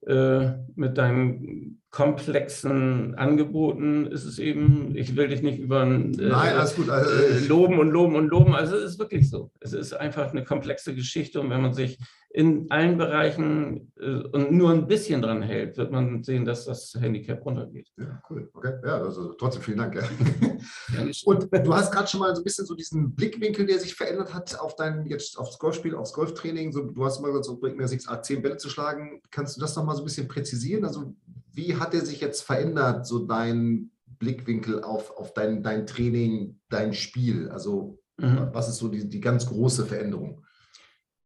äh, 0.06 0.38
äh, 0.38 0.54
mit 0.76 0.98
deinen 0.98 1.82
komplexen 1.90 3.16
Angeboten 3.16 4.06
ist 4.08 4.26
es 4.26 4.40
eben, 4.40 4.96
ich 4.96 5.16
will 5.16 5.28
dich 5.28 5.42
nicht 5.42 5.60
über 5.60 5.84
äh, 5.84 5.88
Nein, 5.88 6.56
alles 6.56 6.76
gut. 6.76 6.90
Also, 6.90 7.10
äh, 7.12 7.40
loben 7.48 7.80
und 7.80 7.90
loben 7.90 8.16
und 8.16 8.28
loben. 8.28 8.56
Also 8.56 8.76
es 8.76 8.92
ist 8.92 9.00
wirklich 9.00 9.30
so. 9.30 9.52
Es 9.60 9.74
ist 9.74 9.94
einfach 9.94 10.32
eine 10.32 10.44
komplexe 10.44 10.94
Geschichte 10.94 11.40
und 11.40 11.50
wenn 11.50 11.62
man 11.62 11.74
sich 11.74 11.98
in 12.30 12.70
allen 12.70 12.98
Bereichen 12.98 13.92
äh, 14.00 14.06
und 14.06 14.52
nur 14.52 14.72
ein 14.72 14.88
bisschen 14.88 15.22
dran 15.22 15.42
hält, 15.42 15.78
wird 15.78 15.92
man 15.92 16.24
sehen, 16.24 16.46
dass 16.46 16.66
das 16.66 16.94
Handicap 17.00 17.44
runtergeht. 17.46 17.88
Ja, 17.98 18.22
cool. 18.30 18.50
Okay. 18.54 18.74
Ja, 18.86 19.02
also 19.02 19.34
trotzdem 19.34 19.62
vielen 19.62 19.78
Dank. 19.78 19.96
Ja. 19.96 20.04
und 21.26 21.48
du 21.52 21.74
hast 21.74 21.92
gerade 21.92 22.08
schon 22.08 22.20
mal 22.20 22.36
so 22.36 22.42
ein 22.42 22.44
bisschen 22.44 22.66
so 22.66 22.76
diesen 22.76 23.16
Blickwinkel, 23.16 23.66
der 23.66 23.80
sich 23.80 23.96
verändert 23.96 24.34
hat 24.34 24.60
auf 24.60 24.76
dein 24.76 25.06
jetzt 25.08 25.38
aufs 25.40 25.58
Golfspiel, 25.58 25.96
aufs 25.96 26.14
Golftraining. 26.14 26.74
So, 26.74 26.84
du 26.84 27.06
hast 27.06 27.22
mal 27.22 27.30
gesagt, 27.30 27.46
so 27.46 27.58
bringt 27.58 27.78
mir 27.78 27.88
nichts, 27.88 28.08
zehn 28.24 28.42
Bälle 28.42 28.58
zu 28.58 28.70
schlagen. 28.70 29.22
Kannst 29.32 29.56
du 29.56 29.62
das 29.62 29.76
noch 29.76 29.86
mal 29.86 29.96
so 29.96 30.02
ein 30.02 30.06
bisschen 30.06 30.28
präzisieren? 30.28 30.84
Also 30.84 31.16
wie 31.54 31.76
hat 31.76 31.94
er 31.94 32.06
sich 32.06 32.20
jetzt 32.20 32.42
verändert, 32.42 33.08
so 33.08 33.20
dein 33.20 33.92
Blickwinkel 34.20 34.84
auf, 34.84 35.16
auf 35.18 35.34
dein, 35.34 35.64
dein 35.64 35.88
Training, 35.88 36.60
dein 36.70 36.94
Spiel? 36.94 37.50
Also 37.50 38.00
mhm. 38.18 38.50
was 38.52 38.68
ist 38.68 38.78
so 38.78 38.90
die, 38.90 39.08
die 39.08 39.22
ganz 39.22 39.46
große 39.48 39.86
Veränderung? 39.86 40.44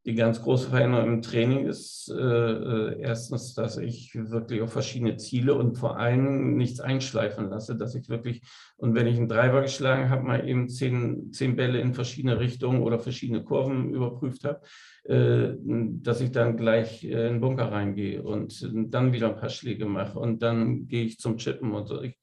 Die 0.04 0.16
ganz 0.16 0.42
große 0.42 0.70
Veränderung 0.70 1.14
im 1.14 1.22
Training 1.22 1.68
ist 1.68 2.12
äh, 2.12 2.16
äh, 2.16 3.00
erstens, 3.02 3.54
dass 3.54 3.78
ich 3.78 4.16
wirklich 4.16 4.62
auf 4.62 4.74
verschiedene 4.74 5.18
Ziele 5.18 5.54
und 5.54 5.78
vor 5.78 6.00
allem 6.00 6.58
nichts 6.58 6.80
einschleifen 6.80 7.50
lasse, 7.50 7.78
dass 7.78 7.94
ich 7.94 8.10
wirklich, 8.10 8.42
und 8.78 8.96
wenn 8.96 9.06
ich 9.06 9.18
einen 9.18 9.30
Driver 9.30 9.62
geschlagen 9.62 10.10
habe, 10.10 10.24
mal 10.24 10.48
eben 10.48 10.70
zehn, 10.70 11.32
zehn 11.32 11.56
Bälle 11.56 11.80
in 11.80 11.94
verschiedene 11.94 12.40
Richtungen 12.40 12.82
oder 12.82 12.98
verschiedene 12.98 13.44
Kurven 13.44 13.94
überprüft 13.94 14.44
habe, 14.44 14.62
äh, 15.04 15.56
dass 15.60 16.20
ich 16.20 16.32
dann 16.32 16.58
gleich 16.58 17.04
äh, 17.04 17.28
in 17.28 17.34
den 17.34 17.42
Bunker 17.42 17.72
reingehe 17.72 18.24
und 18.24 18.68
dann 18.74 19.14
wieder 19.14 19.30
ein 19.30 19.40
paar 19.40 19.50
Schläge 19.50 19.86
mache 19.86 20.18
und 20.18 20.42
dann 20.42 20.88
gehe 20.88 21.06
ich 21.06 21.20
zum 21.20 21.38
Chippen 21.38 21.74
und 21.74 21.86
so. 21.86 22.02
Ich, 22.02 22.18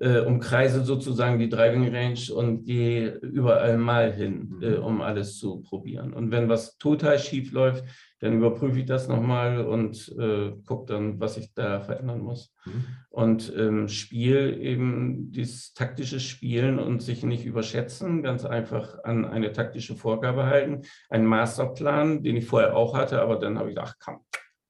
äh, 0.00 0.20
umkreise 0.20 0.84
sozusagen 0.84 1.38
die 1.38 1.48
Driving 1.48 1.94
Range 1.94 2.34
und 2.34 2.64
gehe 2.64 3.14
überall 3.16 3.78
mal 3.78 4.12
hin, 4.12 4.56
mhm. 4.58 4.62
äh, 4.62 4.74
um 4.76 5.00
alles 5.00 5.38
zu 5.38 5.62
probieren. 5.62 6.12
Und 6.12 6.30
wenn 6.30 6.48
was 6.48 6.76
total 6.78 7.18
schief 7.18 7.52
läuft, 7.52 7.84
dann 8.20 8.34
überprüfe 8.34 8.80
ich 8.80 8.86
das 8.86 9.08
nochmal 9.08 9.64
und 9.64 10.14
äh, 10.18 10.52
gucke 10.66 10.92
dann, 10.92 11.20
was 11.20 11.36
ich 11.36 11.52
da 11.54 11.80
verändern 11.80 12.20
muss. 12.20 12.54
Mhm. 12.64 12.84
Und 13.10 13.52
ähm, 13.56 13.88
Spiel 13.88 14.58
eben 14.60 15.32
dieses 15.32 15.72
taktische 15.72 16.20
Spielen 16.20 16.78
und 16.78 17.02
sich 17.02 17.22
nicht 17.22 17.44
überschätzen, 17.44 18.22
ganz 18.22 18.44
einfach 18.44 19.02
an 19.04 19.24
eine 19.24 19.52
taktische 19.52 19.96
Vorgabe 19.96 20.46
halten, 20.46 20.82
einen 21.08 21.26
Masterplan, 21.26 22.22
den 22.22 22.36
ich 22.36 22.46
vorher 22.46 22.76
auch 22.76 22.94
hatte, 22.94 23.20
aber 23.20 23.36
dann 23.36 23.58
habe 23.58 23.70
ich 23.70 23.74
gedacht, 23.74 23.96
ach 23.98 24.04
komm, 24.04 24.20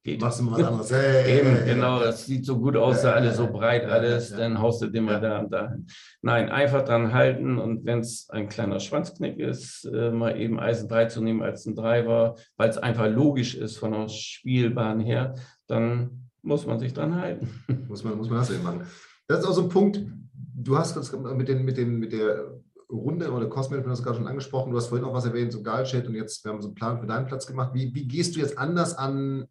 geht. 0.07 0.21
Machst 0.21 0.41
du 0.41 0.45
mal 0.45 0.53
was 0.53 0.67
anderes. 0.67 0.93
Hey, 0.93 1.41
Eben, 1.41 1.57
hey, 1.57 1.75
genau, 1.75 2.01
das 2.01 2.25
sieht 2.25 2.47
so 2.47 2.59
gut 2.59 2.77
aus, 2.77 3.03
da 3.03 3.13
alles 3.13 3.37
so 3.37 3.49
breit, 3.49 3.85
alles, 3.85 4.31
dann 4.31 4.59
haust 4.59 4.81
du 4.81 4.87
den 4.87 5.05
mal 5.05 5.21
da 5.21 5.41
und 5.41 5.53
da 5.53 5.71
hin. 5.71 5.87
Nein, 6.23 6.49
einfach 6.49 6.85
dran 6.85 7.13
halten 7.13 7.59
und 7.59 7.85
wenn 7.85 7.99
es 7.99 8.31
ein 8.31 8.49
kleiner 8.49 8.81
Schwanzknick 8.81 9.39
ist, 9.39 9.85
äh, 9.85 10.11
mal 10.11 10.41
eben 10.41 10.59
Eisen 10.59 10.89
3 10.89 11.07
zu 11.07 11.21
nehmen 11.21 11.43
als 11.43 11.67
ein 11.67 11.75
Driver, 11.75 12.37
weil 12.57 12.71
es 12.71 12.79
einfach 12.79 13.09
logisch 13.09 13.55
ist 13.55 13.77
von 13.77 13.93
der 13.93 14.09
Spielbahn 14.09 15.01
her, 15.01 15.35
dann 15.67 16.31
muss 16.43 16.65
man 16.65 16.79
sich 16.79 16.95
dran 16.95 17.17
halten. 17.17 17.49
Muss 17.89 18.05
man, 18.05 18.17
muss 18.17 18.31
man 18.31 18.39
das 18.39 18.51
eben 18.51 18.63
machen. 18.63 18.87
Das 19.27 19.41
ist 19.41 19.47
auch 19.47 19.53
so 19.53 19.63
ein 19.63 19.69
Punkt, 19.69 20.05
du 20.33 20.79
hast 20.79 20.97
das 20.97 21.13
mit, 21.13 21.49
den, 21.49 21.65
mit, 21.65 21.77
den, 21.77 21.99
mit 21.99 22.13
der 22.13 22.53
Runde 22.91 23.33
oder 23.33 23.47
du 23.47 23.57
hast 23.57 23.71
gerade 23.71 24.17
schon 24.17 24.29
angesprochen, 24.29 24.71
du 24.71 24.77
hast 24.77 24.87
vorhin 24.89 25.07
auch 25.07 25.15
was 25.15 25.25
erwähnt, 25.25 25.53
so 25.53 25.63
Galchat 25.63 26.07
und 26.07 26.15
jetzt, 26.15 26.45
wir 26.45 26.53
haben 26.53 26.63
so 26.63 26.69
einen 26.69 26.77
Plan 26.77 27.01
für 27.01 27.07
deinen 27.07 27.27
Platz 27.27 27.47
gemacht. 27.47 27.73
Wie, 27.75 27.93
wie 27.95 28.07
gehst 28.07 28.37
du 28.37 28.41
jetzt 28.41 28.59
anders 28.59 28.97
an 28.97 29.47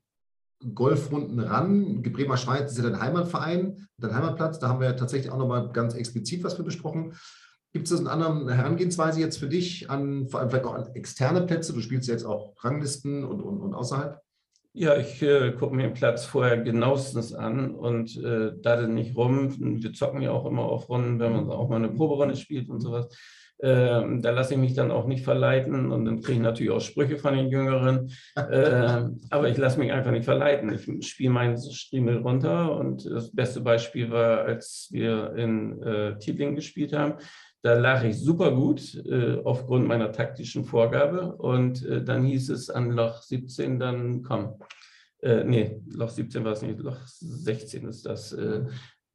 Golfrunden 0.74 1.40
ran. 1.40 2.02
Bremer 2.02 2.38
Schweiz 2.38 2.72
ist 2.72 2.78
ja 2.78 2.84
dein 2.84 3.00
Heimatverein, 3.00 3.88
dein 3.98 4.16
Heimatplatz. 4.16 4.60
Da 4.60 4.70
haben 4.70 4.80
wir 4.80 4.88
ja 4.88 4.94
tatsächlich 4.94 5.32
auch 5.32 5.38
nochmal 5.38 5.70
ganz 5.72 5.94
explizit 5.94 6.44
was 6.44 6.56
für 6.56 6.64
besprochen. 6.64 7.14
Gibt 7.74 7.92
es 7.92 8.00
eine 8.00 8.10
andere 8.10 8.56
Herangehensweise 8.56 9.20
jetzt 9.20 9.38
für 9.38 9.50
dich 9.50 9.90
an, 9.90 10.28
vor 10.30 10.40
allem 10.40 10.50
vielleicht 10.50 10.66
auch 10.66 10.76
an 10.76 10.96
externe 10.96 11.42
Plätze? 11.42 11.74
Du 11.74 11.82
spielst 11.82 12.08
jetzt 12.08 12.26
auch 12.26 12.54
Ranglisten 12.64 13.26
und, 13.26 13.42
und, 13.42 13.60
und 13.60 13.74
außerhalb. 13.74 14.22
Ja, 14.78 14.98
ich 14.98 15.22
äh, 15.22 15.52
gucke 15.54 15.76
mir 15.76 15.84
den 15.84 15.94
Platz 15.94 16.26
vorher 16.26 16.58
genauestens 16.58 17.34
an 17.34 17.76
und 17.76 18.18
äh, 18.18 18.52
da 18.62 18.86
nicht 18.88 19.16
rum. 19.16 19.82
Wir 19.82 19.94
zocken 19.94 20.22
ja 20.22 20.32
auch 20.32 20.46
immer 20.46 20.64
auf 20.64 20.90
Runden, 20.90 21.20
wenn 21.20 21.32
man 21.32 21.50
auch 21.50 21.70
mal 21.70 21.78
eine 21.78 21.90
Proberunde 21.90 22.36
spielt 22.36 22.70
und 22.70 22.82
sowas. 22.82 23.08
Ähm, 23.62 24.22
da 24.22 24.32
lasse 24.32 24.56
ich 24.56 24.60
mich 24.60 24.74
dann 24.74 24.92
auch 24.92 25.08
nicht 25.08 25.24
verleiten 25.24 25.92
und 25.92 26.06
dann 26.06 26.22
kriege 26.22 26.34
ich 26.34 26.44
natürlich 26.44 26.72
auch 26.72 26.82
Sprüche 26.82 27.18
von 27.18 27.36
den 27.36 27.48
Jüngeren. 27.48 28.12
ähm, 28.52 29.22
aber 29.30 29.50
ich 29.50 29.58
lasse 29.58 29.80
mich 29.80 29.94
einfach 29.94 30.12
nicht 30.12 30.26
verleiten. 30.26 30.74
Ich 30.74 31.08
spiele 31.08 31.30
meinen 31.30 31.58
Striemel 31.58 32.18
runter 32.18 32.78
und 32.78 33.06
das 33.10 33.32
beste 33.32 33.62
Beispiel 33.62 34.12
war, 34.12 34.40
als 34.40 34.90
wir 34.92 35.34
in 35.36 35.82
äh, 35.82 36.18
Tiedling 36.20 36.56
gespielt 36.56 36.94
haben. 36.94 37.16
Da 37.62 37.74
lag 37.74 38.04
ich 38.04 38.20
super 38.20 38.52
gut 38.52 38.94
äh, 39.06 39.40
aufgrund 39.44 39.88
meiner 39.88 40.12
taktischen 40.12 40.66
Vorgabe 40.66 41.36
und 41.36 41.84
äh, 41.86 42.04
dann 42.04 42.24
hieß 42.24 42.50
es 42.50 42.70
an 42.70 42.92
Loch 42.92 43.24
17 43.24 43.80
dann 43.80 44.22
komm. 44.22 44.60
Äh, 45.22 45.44
nee, 45.46 45.82
Loch 45.88 46.10
17 46.10 46.44
war 46.44 46.52
es 46.52 46.62
nicht, 46.62 46.80
Loch 46.80 47.00
16 47.06 47.88
ist 47.88 48.06
das. 48.06 48.34
Äh, 48.34 48.66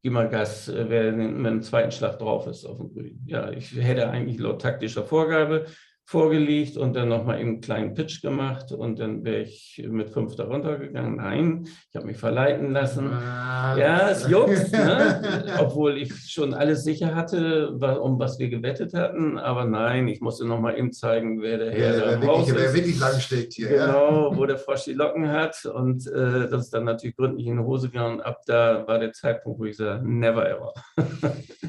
gib 0.03 0.13
mal 0.13 0.29
Gas, 0.29 0.71
wer 0.73 1.13
mit 1.13 1.47
dem 1.47 1.63
zweiten 1.63 1.93
Schlag 1.93 2.19
drauf 2.19 2.47
ist 2.47 2.65
auf 2.65 2.79
dem 2.79 2.93
Grün. 2.93 3.23
Ja, 3.27 3.51
ich 3.51 3.75
hätte 3.75 4.11
eigentlich 4.11 4.39
laut 4.39 4.63
taktischer 4.63 5.05
Vorgabe 5.05 5.67
vorgelegt 6.05 6.77
und 6.77 6.97
dann 6.97 7.09
nochmal 7.09 7.41
eben 7.41 7.51
einen 7.51 7.61
kleinen 7.61 7.95
Pitch 7.95 8.21
gemacht 8.21 8.73
und 8.73 8.99
dann 8.99 9.25
wäre 9.25 9.43
ich 9.43 9.81
mit 9.89 10.11
fünf 10.11 10.35
darunter 10.35 10.77
gegangen. 10.77 11.17
Nein, 11.17 11.69
ich 11.89 11.95
habe 11.95 12.07
mich 12.07 12.17
verleiten 12.17 12.73
lassen. 12.73 13.13
Ah, 13.13 13.77
ja, 13.79 14.11
es 14.11 14.29
juckt, 14.29 14.73
ne? 14.73 15.45
obwohl 15.61 15.99
ich 15.99 16.13
schon 16.29 16.53
alles 16.53 16.83
sicher 16.83 17.15
hatte, 17.15 17.71
um 18.03 18.19
was 18.19 18.41
wir 18.41 18.49
gewettet 18.49 18.93
hatten. 18.93 19.39
Aber 19.39 19.65
nein, 19.67 20.09
ich 20.09 20.21
musste 20.21 20.45
nochmal 20.45 20.77
eben 20.77 20.93
zeigen, 20.93 21.43
wer 21.43 21.59
der 21.59 21.71
Herr 21.71 21.97
ja, 21.97 22.27
Haus 22.27 22.49
wirklich, 22.49 22.49
ist. 22.49 22.57
Wer 22.57 22.75
wirklich 22.75 23.01
lang 23.01 23.21
steckt 23.21 23.53
hier. 23.53 23.69
Genau, 23.69 24.31
ja. 24.31 24.37
wo 24.37 24.47
der 24.47 24.59
Frosch 24.59 24.85
die 24.85 24.95
Locken 24.95 25.31
hat. 25.31 25.65
Und 25.65 26.09
äh, 26.09 26.49
das 26.49 26.65
ist 26.65 26.75
dann 26.75 26.85
natürlich 26.85 27.17
gründlich 27.17 27.47
in 27.47 27.59
die 27.59 27.63
Hose 27.63 27.89
gegangen. 27.89 28.21
Ab 28.21 28.43
da 28.47 28.85
war 28.87 28.99
der 28.99 29.13
Zeitpunkt, 29.13 29.61
wo 29.61 29.65
ich 29.65 29.77
sage, 29.77 30.05
never 30.05 30.49
ever. 30.49 30.73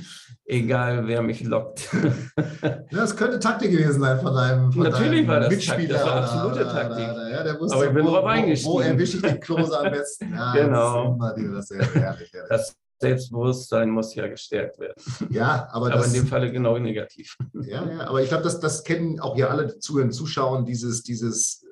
Egal, 0.52 1.08
wer 1.08 1.22
mich 1.22 1.46
lockt. 1.46 1.88
ja, 2.62 2.84
das 2.92 3.16
könnte 3.16 3.40
Taktik 3.40 3.72
gewesen 3.72 4.02
sein 4.02 4.20
von 4.20 4.36
einem 4.36 4.70
von 4.70 4.84
Natürlich 4.84 5.26
war 5.26 5.40
das 5.40 5.50
Mitspieler. 5.50 5.94
Das 5.94 6.06
war 6.06 6.16
absolute 6.18 6.66
da, 6.66 6.74
Taktik. 6.74 7.08
Da, 7.08 7.14
da, 7.14 7.30
ja, 7.30 7.44
der 7.44 7.58
wusste, 7.58 7.78
Aber 7.78 7.88
ich 7.88 7.94
bin 7.94 8.06
wo, 8.06 8.10
drauf 8.10 8.26
eingestiegen. 8.26 8.74
Wo, 8.74 8.78
wo 8.80 8.82
erwische 8.82 9.18
ich 9.18 9.24
die 9.24 9.40
Klose 9.40 9.80
am 9.80 9.92
besten? 9.92 10.34
Ja, 10.34 10.52
genau. 10.52 11.18
Das 11.18 11.70
das 11.70 11.70
herrlich, 11.70 12.34
herrlich. 12.34 12.34
Das 12.50 12.76
Selbstbewusstsein 13.00 13.90
muss 13.92 14.14
ja 14.14 14.28
gestärkt 14.28 14.78
werden. 14.78 15.02
Ja, 15.30 15.70
aber, 15.72 15.86
aber 15.86 15.96
das, 15.96 16.08
in 16.08 16.16
dem 16.16 16.28
Falle 16.28 16.52
genau 16.52 16.78
negativ. 16.78 17.38
Ja, 17.54 17.90
ja, 17.90 18.08
aber 18.10 18.22
ich 18.22 18.28
glaube, 18.28 18.44
das, 18.44 18.60
das 18.60 18.84
kennen 18.84 19.22
auch 19.22 19.36
hier 19.36 19.50
alle 19.50 19.80
Zuhörer, 19.80 20.10
Zuschauer, 20.10 20.66
dieses, 20.66 21.02
dieses 21.02 21.64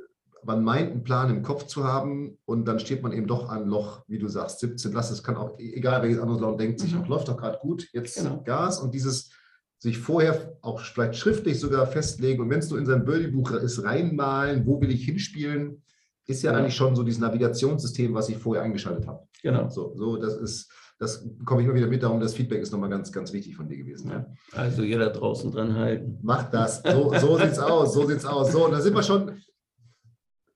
man 0.49 0.63
meint, 0.63 0.91
einen 0.91 1.03
Plan 1.03 1.29
im 1.29 1.43
Kopf 1.43 1.67
zu 1.67 1.83
haben 1.83 2.39
und 2.45 2.67
dann 2.67 2.79
steht 2.79 3.03
man 3.03 3.11
eben 3.11 3.27
doch 3.27 3.49
an 3.49 3.67
Loch, 3.67 4.01
wie 4.07 4.17
du 4.17 4.27
sagst, 4.27 4.61
17. 4.61 4.91
Lass 4.93 5.11
es 5.11 5.21
kann 5.21 5.37
auch, 5.37 5.59
egal 5.59 6.01
welches 6.01 6.19
anderes 6.19 6.41
Laut 6.41 6.59
denkt 6.59 6.79
sich, 6.79 6.95
mhm. 6.95 7.05
läuft 7.05 7.27
doch 7.27 7.37
gerade 7.37 7.59
gut, 7.61 7.87
jetzt 7.93 8.17
genau. 8.17 8.41
Gas 8.43 8.79
und 8.79 8.95
dieses 8.95 9.29
sich 9.77 9.99
vorher 9.99 10.57
auch 10.61 10.79
vielleicht 10.81 11.17
schriftlich 11.17 11.59
sogar 11.59 11.85
festlegen 11.85 12.41
und 12.41 12.49
wenn 12.49 12.59
es 12.59 12.69
nur 12.71 12.79
in 12.79 12.87
sein 12.87 13.05
Birdie-Buch 13.05 13.51
ist, 13.51 13.83
reinmalen, 13.83 14.65
wo 14.65 14.81
will 14.81 14.89
ich 14.89 15.05
hinspielen, 15.05 15.83
ist 16.25 16.41
ja, 16.41 16.51
ja, 16.51 16.57
eigentlich 16.57 16.75
schon 16.75 16.95
so 16.95 17.03
dieses 17.03 17.21
Navigationssystem, 17.21 18.11
was 18.15 18.29
ich 18.29 18.37
vorher 18.37 18.63
eingeschaltet 18.63 19.05
habe. 19.05 19.27
Genau. 19.43 19.69
So, 19.69 19.93
so 19.95 20.17
das 20.17 20.35
ist, 20.35 20.71
das 20.97 21.29
komme 21.45 21.61
ich 21.61 21.67
immer 21.67 21.75
wieder 21.75 21.87
mit, 21.87 22.01
darum 22.01 22.19
das 22.19 22.33
Feedback 22.33 22.63
ist 22.63 22.71
nochmal 22.71 22.89
ganz, 22.89 23.11
ganz 23.11 23.31
wichtig 23.33 23.55
von 23.55 23.69
dir 23.69 23.77
gewesen. 23.77 24.09
Ja. 24.09 24.25
Also 24.53 24.81
jeder 24.81 25.11
draußen 25.11 25.51
dran 25.51 25.75
halten. 25.75 26.17
Macht 26.23 26.55
das. 26.55 26.81
So, 26.81 27.13
so 27.19 27.37
sieht's 27.37 27.59
aus, 27.59 27.93
so 27.93 28.07
sieht's 28.07 28.25
aus. 28.25 28.51
So, 28.51 28.65
und 28.65 28.71
da 28.71 28.81
sind 28.81 28.95
wir 28.95 29.03
schon 29.03 29.31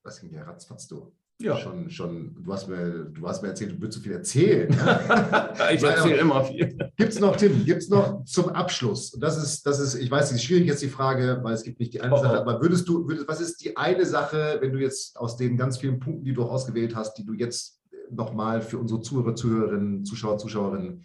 was 0.04 0.20
ging 0.22 0.34
ja 0.34 0.44
ratzfatz 0.44 0.88
du? 0.88 1.14
Ja. 1.40 1.58
Schon, 1.58 1.90
schon, 1.90 2.44
du 2.44 2.54
hast 2.54 2.70
mir, 2.70 3.06
du 3.06 3.28
hast 3.28 3.42
mir 3.42 3.50
erzählt, 3.50 3.72
du 3.72 3.82
würdest 3.82 3.98
so 3.98 4.04
viel 4.04 4.14
erzählen. 4.14 4.70
ich 5.74 5.84
erzähle 5.84 6.18
immer 6.18 6.44
viel. 6.46 6.78
Gibt 6.96 7.12
es 7.12 7.20
noch, 7.20 7.36
Tim, 7.36 7.66
gibt 7.66 7.82
es 7.82 7.90
noch 7.90 8.24
zum 8.24 8.50
Abschluss? 8.50 9.12
Das 9.20 9.42
ist, 9.42 9.66
das 9.66 9.80
ist, 9.80 9.96
ich 9.96 10.10
weiß, 10.10 10.30
es 10.30 10.38
ist 10.38 10.44
schwierig 10.44 10.68
jetzt 10.68 10.84
die 10.84 10.90
Frage, 10.90 11.40
weil 11.42 11.54
es 11.54 11.64
gibt 11.64 11.80
nicht 11.80 11.94
die 11.94 12.02
eine 12.02 12.14
oh, 12.14 12.22
Sache, 12.22 12.40
aber 12.40 12.62
würdest 12.62 12.88
du, 12.88 13.08
würdest, 13.08 13.28
was 13.28 13.42
ist 13.42 13.58
die 13.64 13.76
eine 13.76 14.06
Sache, 14.06 14.60
wenn 14.62 14.72
du 14.72 14.80
jetzt 14.80 15.18
aus 15.18 15.36
den 15.36 15.58
ganz 15.58 15.80
vielen 15.80 16.00
Punkten, 16.00 16.24
die 16.24 16.34
du 16.34 16.44
ausgewählt 16.44 16.96
hast, 16.96 17.16
die 17.16 17.26
du 17.26 17.34
jetzt 17.34 17.82
nochmal 18.12 18.62
für 18.62 18.78
unsere 18.78 19.02
Zuhörer, 19.02 19.36
Zuhörerinnen, 19.36 20.06
Zuschauer, 20.06 20.38
Zuschauerinnen 20.38 21.04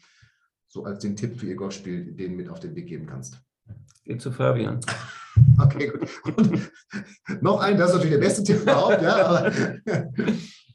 so 0.68 0.84
als 0.84 1.00
den 1.00 1.16
Tipp 1.16 1.40
für 1.40 1.46
ihr 1.46 1.56
Golfspiel 1.56 2.12
denen 2.12 2.36
mit 2.36 2.50
auf 2.50 2.60
den 2.60 2.76
Weg 2.76 2.86
geben 2.86 3.06
kannst? 3.06 3.40
Geh 4.04 4.18
zu 4.18 4.30
Fabian. 4.30 4.80
Okay, 5.60 5.90
gut. 5.90 6.36
Und 6.36 7.42
noch 7.42 7.60
ein, 7.60 7.76
das 7.76 7.90
ist 7.90 7.96
natürlich 7.96 8.16
der 8.16 8.24
beste 8.24 8.44
Tipp 8.44 8.62
überhaupt, 8.62 9.02
ja. 9.02 9.50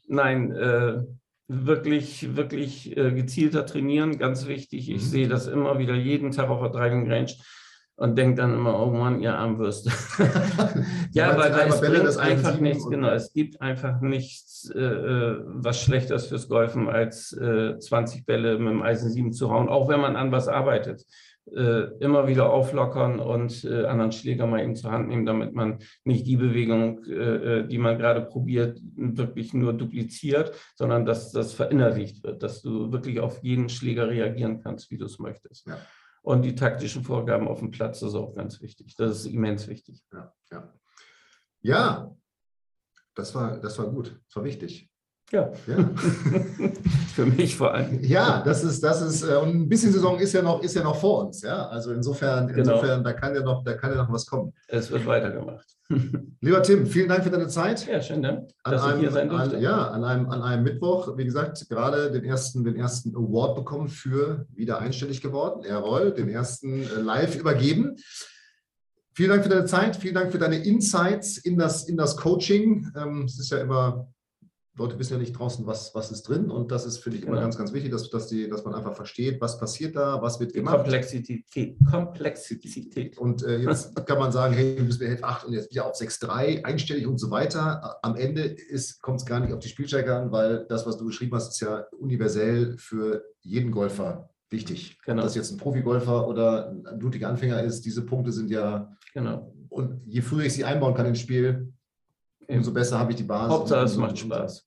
Nein, 0.06 0.52
äh, 0.52 1.02
wirklich, 1.48 2.36
wirklich 2.36 2.96
äh, 2.96 3.12
gezielter 3.12 3.66
trainieren, 3.66 4.18
ganz 4.18 4.46
wichtig. 4.46 4.90
Ich 4.90 5.02
mhm. 5.02 5.06
sehe 5.06 5.28
das 5.28 5.46
immer 5.46 5.78
wieder 5.78 5.94
jeden 5.94 6.30
Tag 6.30 6.48
auf 6.48 6.60
der 6.60 6.70
Driving 6.70 7.10
Range 7.10 7.32
und 7.96 8.18
denke 8.18 8.36
dann 8.36 8.54
immer, 8.54 8.80
oh 8.80 8.90
Mann, 8.90 9.20
ihr 9.20 9.36
Armwürste. 9.36 9.90
ja, 11.12 11.36
weil 11.36 11.68
es 11.68 11.80
bringt 11.80 12.18
einfach 12.18 12.58
nichts, 12.58 12.88
genau, 12.88 13.10
es 13.10 13.32
gibt 13.32 13.60
einfach 13.60 14.00
nichts, 14.00 14.70
äh, 14.74 14.80
äh, 14.80 15.42
was 15.46 15.80
Schlechteres 15.80 16.26
fürs 16.26 16.48
Golfen, 16.48 16.88
als 16.88 17.32
äh, 17.32 17.78
20 17.78 18.26
Bälle 18.26 18.58
mit 18.58 18.72
dem 18.72 18.82
Eisen 18.82 19.10
7 19.10 19.32
zu 19.32 19.50
hauen, 19.50 19.68
auch 19.68 19.88
wenn 19.88 20.00
man 20.00 20.16
an 20.16 20.32
was 20.32 20.48
arbeitet 20.48 21.04
immer 21.46 22.26
wieder 22.26 22.50
auflockern 22.50 23.20
und 23.20 23.64
äh, 23.64 23.84
anderen 23.84 24.12
Schläger 24.12 24.46
mal 24.46 24.62
eben 24.62 24.76
zur 24.76 24.90
Hand 24.90 25.08
nehmen, 25.08 25.26
damit 25.26 25.54
man 25.54 25.78
nicht 26.04 26.26
die 26.26 26.36
Bewegung, 26.36 27.04
äh, 27.04 27.60
äh, 27.60 27.68
die 27.68 27.78
man 27.78 27.98
gerade 27.98 28.22
probiert, 28.22 28.80
wirklich 28.96 29.52
nur 29.52 29.74
dupliziert, 29.74 30.52
sondern 30.74 31.04
dass 31.04 31.32
das 31.32 31.52
verinnerlicht 31.52 32.22
wird, 32.24 32.42
dass 32.42 32.62
du 32.62 32.90
wirklich 32.92 33.20
auf 33.20 33.42
jeden 33.42 33.68
Schläger 33.68 34.08
reagieren 34.08 34.62
kannst, 34.62 34.90
wie 34.90 34.96
du 34.96 35.04
es 35.04 35.18
möchtest. 35.18 35.66
Ja. 35.66 35.78
Und 36.22 36.42
die 36.42 36.54
taktischen 36.54 37.04
Vorgaben 37.04 37.46
auf 37.46 37.58
dem 37.58 37.70
Platz 37.70 38.00
ist 38.00 38.14
auch 38.14 38.34
ganz 38.34 38.62
wichtig. 38.62 38.96
Das 38.96 39.10
ist 39.10 39.26
immens 39.26 39.68
wichtig. 39.68 40.02
Ja, 40.12 40.32
ja. 40.50 40.72
ja 41.60 42.16
das, 43.14 43.34
war, 43.34 43.58
das 43.58 43.78
war 43.78 43.90
gut, 43.90 44.18
das 44.26 44.36
war 44.36 44.44
wichtig. 44.44 44.90
Ja. 45.34 45.50
ja. 45.66 45.76
Für 47.14 47.26
mich 47.26 47.56
vor 47.56 47.74
allem. 47.74 48.00
Ja, 48.02 48.40
das 48.44 48.62
ist, 48.62 48.84
das 48.84 49.02
ist, 49.02 49.24
äh, 49.24 49.34
und 49.34 49.48
ein 49.50 49.68
bisschen 49.68 49.92
Saison 49.92 50.20
ist 50.20 50.32
ja 50.32 50.42
noch, 50.42 50.62
ist 50.62 50.76
ja 50.76 50.84
noch 50.84 50.94
vor 50.94 51.26
uns, 51.26 51.42
ja. 51.42 51.66
Also 51.66 51.92
insofern, 51.92 52.46
genau. 52.46 52.58
insofern, 52.60 53.02
da 53.02 53.12
kann 53.12 53.34
ja 53.34 53.42
noch, 53.42 53.64
da 53.64 53.74
kann 53.74 53.90
ja 53.90 53.96
noch 53.96 54.12
was 54.12 54.26
kommen. 54.26 54.52
Es 54.68 54.92
wird 54.92 55.04
weitergemacht. 55.06 55.66
Lieber 56.40 56.62
Tim, 56.62 56.86
vielen 56.86 57.08
Dank 57.08 57.24
für 57.24 57.30
deine 57.30 57.48
Zeit. 57.48 57.84
Ja, 57.88 58.00
schön, 58.00 58.22
Dank, 58.22 58.48
dass 58.62 58.82
einem, 58.82 58.94
ich 58.94 59.00
hier 59.00 59.10
sein 59.10 59.28
durfte. 59.28 59.56
An, 59.56 59.62
ja, 59.62 59.88
an 59.88 60.04
einem, 60.04 60.30
an 60.30 60.40
einem 60.40 60.62
Mittwoch, 60.62 61.16
wie 61.16 61.24
gesagt, 61.24 61.68
gerade 61.68 62.12
den 62.12 62.24
ersten, 62.24 62.62
den 62.62 62.76
ersten 62.76 63.16
Award 63.16 63.56
bekommen 63.56 63.88
für 63.88 64.46
wieder 64.54 64.78
einstellig 64.78 65.20
geworden. 65.20 65.64
Jawohl, 65.68 66.12
den 66.12 66.28
ersten 66.28 66.84
äh, 66.84 67.00
live 67.00 67.34
übergeben. 67.34 67.96
Vielen 69.16 69.30
Dank 69.30 69.42
für 69.42 69.48
deine 69.48 69.66
Zeit, 69.66 69.96
vielen 69.96 70.14
Dank 70.14 70.30
für 70.30 70.38
deine 70.38 70.64
Insights 70.64 71.38
in 71.38 71.58
das, 71.58 71.88
in 71.88 71.96
das 71.96 72.16
Coaching. 72.16 72.90
Ähm, 72.96 73.24
es 73.26 73.40
ist 73.40 73.50
ja 73.50 73.58
immer 73.58 74.08
Leute 74.76 74.98
wissen 74.98 75.12
ja 75.14 75.18
nicht 75.18 75.38
draußen, 75.38 75.66
was, 75.66 75.94
was 75.94 76.10
ist 76.10 76.28
drin. 76.28 76.50
Und 76.50 76.72
das 76.72 76.84
ist, 76.84 76.98
finde 76.98 77.18
ich, 77.18 77.22
immer 77.24 77.32
genau. 77.32 77.42
ganz, 77.42 77.56
ganz 77.58 77.72
wichtig, 77.72 77.92
dass, 77.92 78.10
dass, 78.10 78.26
die, 78.26 78.48
dass 78.48 78.64
man 78.64 78.74
einfach 78.74 78.94
versteht, 78.94 79.40
was 79.40 79.58
passiert 79.58 79.94
da, 79.94 80.20
was 80.20 80.40
wird 80.40 80.52
gemacht. 80.52 80.76
Komplexität. 80.76 81.76
Komplexität. 81.88 83.16
Und 83.18 83.44
äh, 83.44 83.58
jetzt 83.58 83.94
kann 84.06 84.18
man 84.18 84.32
sagen, 84.32 84.54
hey, 84.54 84.74
du 84.76 84.84
bist 84.84 84.98
bei 84.98 85.22
8 85.22 85.46
und 85.46 85.52
jetzt 85.52 85.70
wieder 85.70 85.86
auf 85.86 85.96
6,3, 85.96 86.64
einstellig 86.64 87.06
und 87.06 87.18
so 87.18 87.30
weiter. 87.30 87.98
Am 88.02 88.16
Ende 88.16 88.56
kommt 89.00 89.20
es 89.20 89.26
gar 89.26 89.40
nicht 89.40 89.52
auf 89.52 89.60
die 89.60 89.68
Spielstärke 89.68 90.14
an, 90.14 90.32
weil 90.32 90.66
das, 90.68 90.86
was 90.86 90.96
du 90.96 91.06
geschrieben 91.06 91.34
hast, 91.36 91.52
ist 91.52 91.60
ja 91.60 91.86
universell 91.98 92.76
für 92.78 93.24
jeden 93.42 93.70
Golfer 93.70 94.30
wichtig. 94.50 94.98
Genau. 95.04 95.22
Ob 95.22 95.26
das 95.26 95.36
jetzt 95.36 95.52
ein 95.52 95.58
Profigolfer 95.58 96.26
oder 96.26 96.70
ein 96.70 96.98
blutiger 96.98 97.28
Anfänger 97.28 97.62
ist, 97.62 97.82
diese 97.82 98.04
Punkte 98.04 98.32
sind 98.32 98.50
ja. 98.50 98.92
Genau. 99.12 99.52
Und 99.68 100.02
je 100.06 100.20
früher 100.20 100.44
ich 100.44 100.54
sie 100.54 100.64
einbauen 100.64 100.94
kann 100.94 101.06
ins 101.06 101.20
Spiel, 101.20 101.72
umso 102.48 102.72
besser 102.72 102.98
habe 102.98 103.12
ich 103.12 103.16
die 103.16 103.24
Basis. 103.24 103.52
Hauptsache, 103.52 103.84
es 103.84 103.96
macht 103.96 104.18
Spaß. 104.18 104.64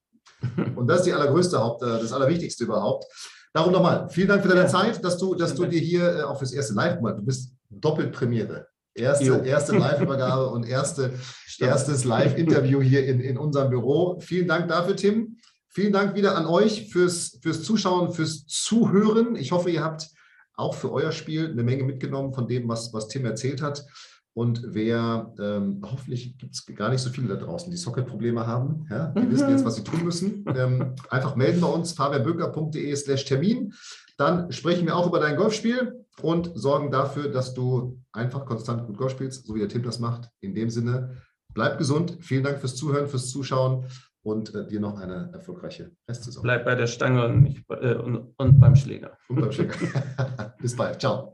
Und 0.76 0.88
das 0.88 1.00
ist 1.00 1.06
die 1.06 1.14
allergrößte 1.14 1.60
Haupt, 1.60 1.84
äh, 1.84 2.00
das 2.00 2.14
Allerwichtigste 2.14 2.66
überhaupt. 2.66 3.06
Darum 3.54 3.72
nochmal, 3.72 4.08
vielen 4.10 4.28
Dank 4.28 4.44
für 4.44 4.50
deine 4.50 4.62
ja. 4.62 4.68
Zeit, 4.68 5.04
dass 5.04 5.18
du, 5.18 5.34
dass 5.34 5.56
du 5.56 5.66
dir 5.66 5.80
hier 5.80 6.18
äh, 6.18 6.22
auch 6.24 6.38
fürs 6.38 6.54
erste 6.54 6.74
Live 6.74 7.02
mal, 7.02 7.14
du 7.14 7.24
bist 7.24 7.54
doppelt 7.70 8.12
Premiere. 8.12 8.68
Erste, 8.94 9.44
erste 9.46 9.78
Live-Übergabe 9.78 10.48
und 10.48 10.68
erste, 10.68 11.14
erstes 11.60 12.04
Live-Interview 12.04 12.82
hier 12.82 13.06
in, 13.06 13.20
in 13.20 13.38
unserem 13.38 13.70
Büro. 13.70 14.20
Vielen 14.20 14.48
Dank 14.48 14.70
dafür, 14.70 14.96
Tim. 14.96 15.38
Vielen 15.70 15.94
Dank 15.94 16.16
wieder 16.16 16.36
an 16.36 16.48
euch 16.48 16.90
fürs, 16.92 17.38
fürs 17.44 17.62
Zuschauen, 17.62 18.12
fürs 18.12 18.48
Zuhören. 18.48 19.36
Ich 19.36 19.52
hoffe, 19.52 19.70
ihr 19.70 19.84
habt 19.84 20.08
auch 20.56 20.74
für 20.74 20.92
euer 20.92 21.12
Spiel 21.12 21.52
eine 21.52 21.64
Menge 21.64 21.84
mitgenommen 21.84 22.34
von 22.34 22.48
dem, 22.48 22.68
was, 22.68 22.92
was 22.94 23.08
Tim 23.08 23.26
erzählt 23.26 23.62
hat. 23.62 23.86
Und 24.38 24.62
wer, 24.68 25.34
ähm, 25.40 25.82
hoffentlich 25.84 26.38
gibt 26.38 26.54
es 26.54 26.64
gar 26.76 26.90
nicht 26.92 27.02
so 27.02 27.10
viele 27.10 27.28
da 27.28 27.44
draußen, 27.44 27.72
die 27.72 27.78
Socket-Probleme 27.78 28.46
haben. 28.46 28.86
Ja? 28.88 29.08
Die 29.08 29.22
mhm. 29.22 29.32
wissen 29.32 29.50
jetzt, 29.50 29.66
was 29.66 29.78
sie 29.78 29.84
tun 29.84 30.04
müssen. 30.04 30.46
Ähm, 30.56 30.94
einfach 31.10 31.36
melden 31.36 31.60
bei 31.60 31.68
uns, 31.68 31.94
fabianböker.de 31.94 32.96
slash 32.96 33.26
Termin. 33.26 33.74
Dann 34.16 34.52
sprechen 34.52 34.86
wir 34.86 34.96
auch 34.96 35.08
über 35.08 35.20
dein 35.20 35.38
Golfspiel 35.38 36.06
und 36.22 36.52
sorgen 36.54 36.92
dafür, 36.92 37.30
dass 37.30 37.56
du 37.56 38.00
einfach 38.12 38.46
konstant 38.46 38.86
gut 38.86 39.00
Golf 39.00 39.14
spielst, 39.14 39.48
so 39.48 39.56
wie 39.56 39.60
der 39.60 39.70
Tim 39.70 39.82
das 39.82 39.98
macht. 39.98 40.30
In 40.40 40.54
dem 40.54 40.70
Sinne, 40.70 41.18
bleib 41.56 41.80
gesund. 41.80 42.20
Vielen 42.22 42.44
Dank 42.44 42.60
fürs 42.60 42.76
Zuhören, 42.76 43.08
fürs 43.08 43.32
Zuschauen 43.32 43.86
und 44.22 44.54
äh, 44.54 44.68
dir 44.68 44.80
noch 44.80 45.00
eine 45.00 45.32
erfolgreiche 45.34 45.94
Restsaison. 46.08 46.44
Bleib 46.44 46.64
bei 46.64 46.76
der 46.76 46.86
Stange 46.86 47.26
und, 47.26 47.42
nicht, 47.42 47.64
äh, 47.72 47.96
und, 47.96 48.36
und 48.38 48.60
beim 48.60 48.76
Schläger. 48.76 49.18
Und 49.30 49.42
beim 49.42 49.52
Schläger. 49.52 49.74
Bis 50.62 50.76
bald. 50.76 51.02
Ciao. 51.02 51.34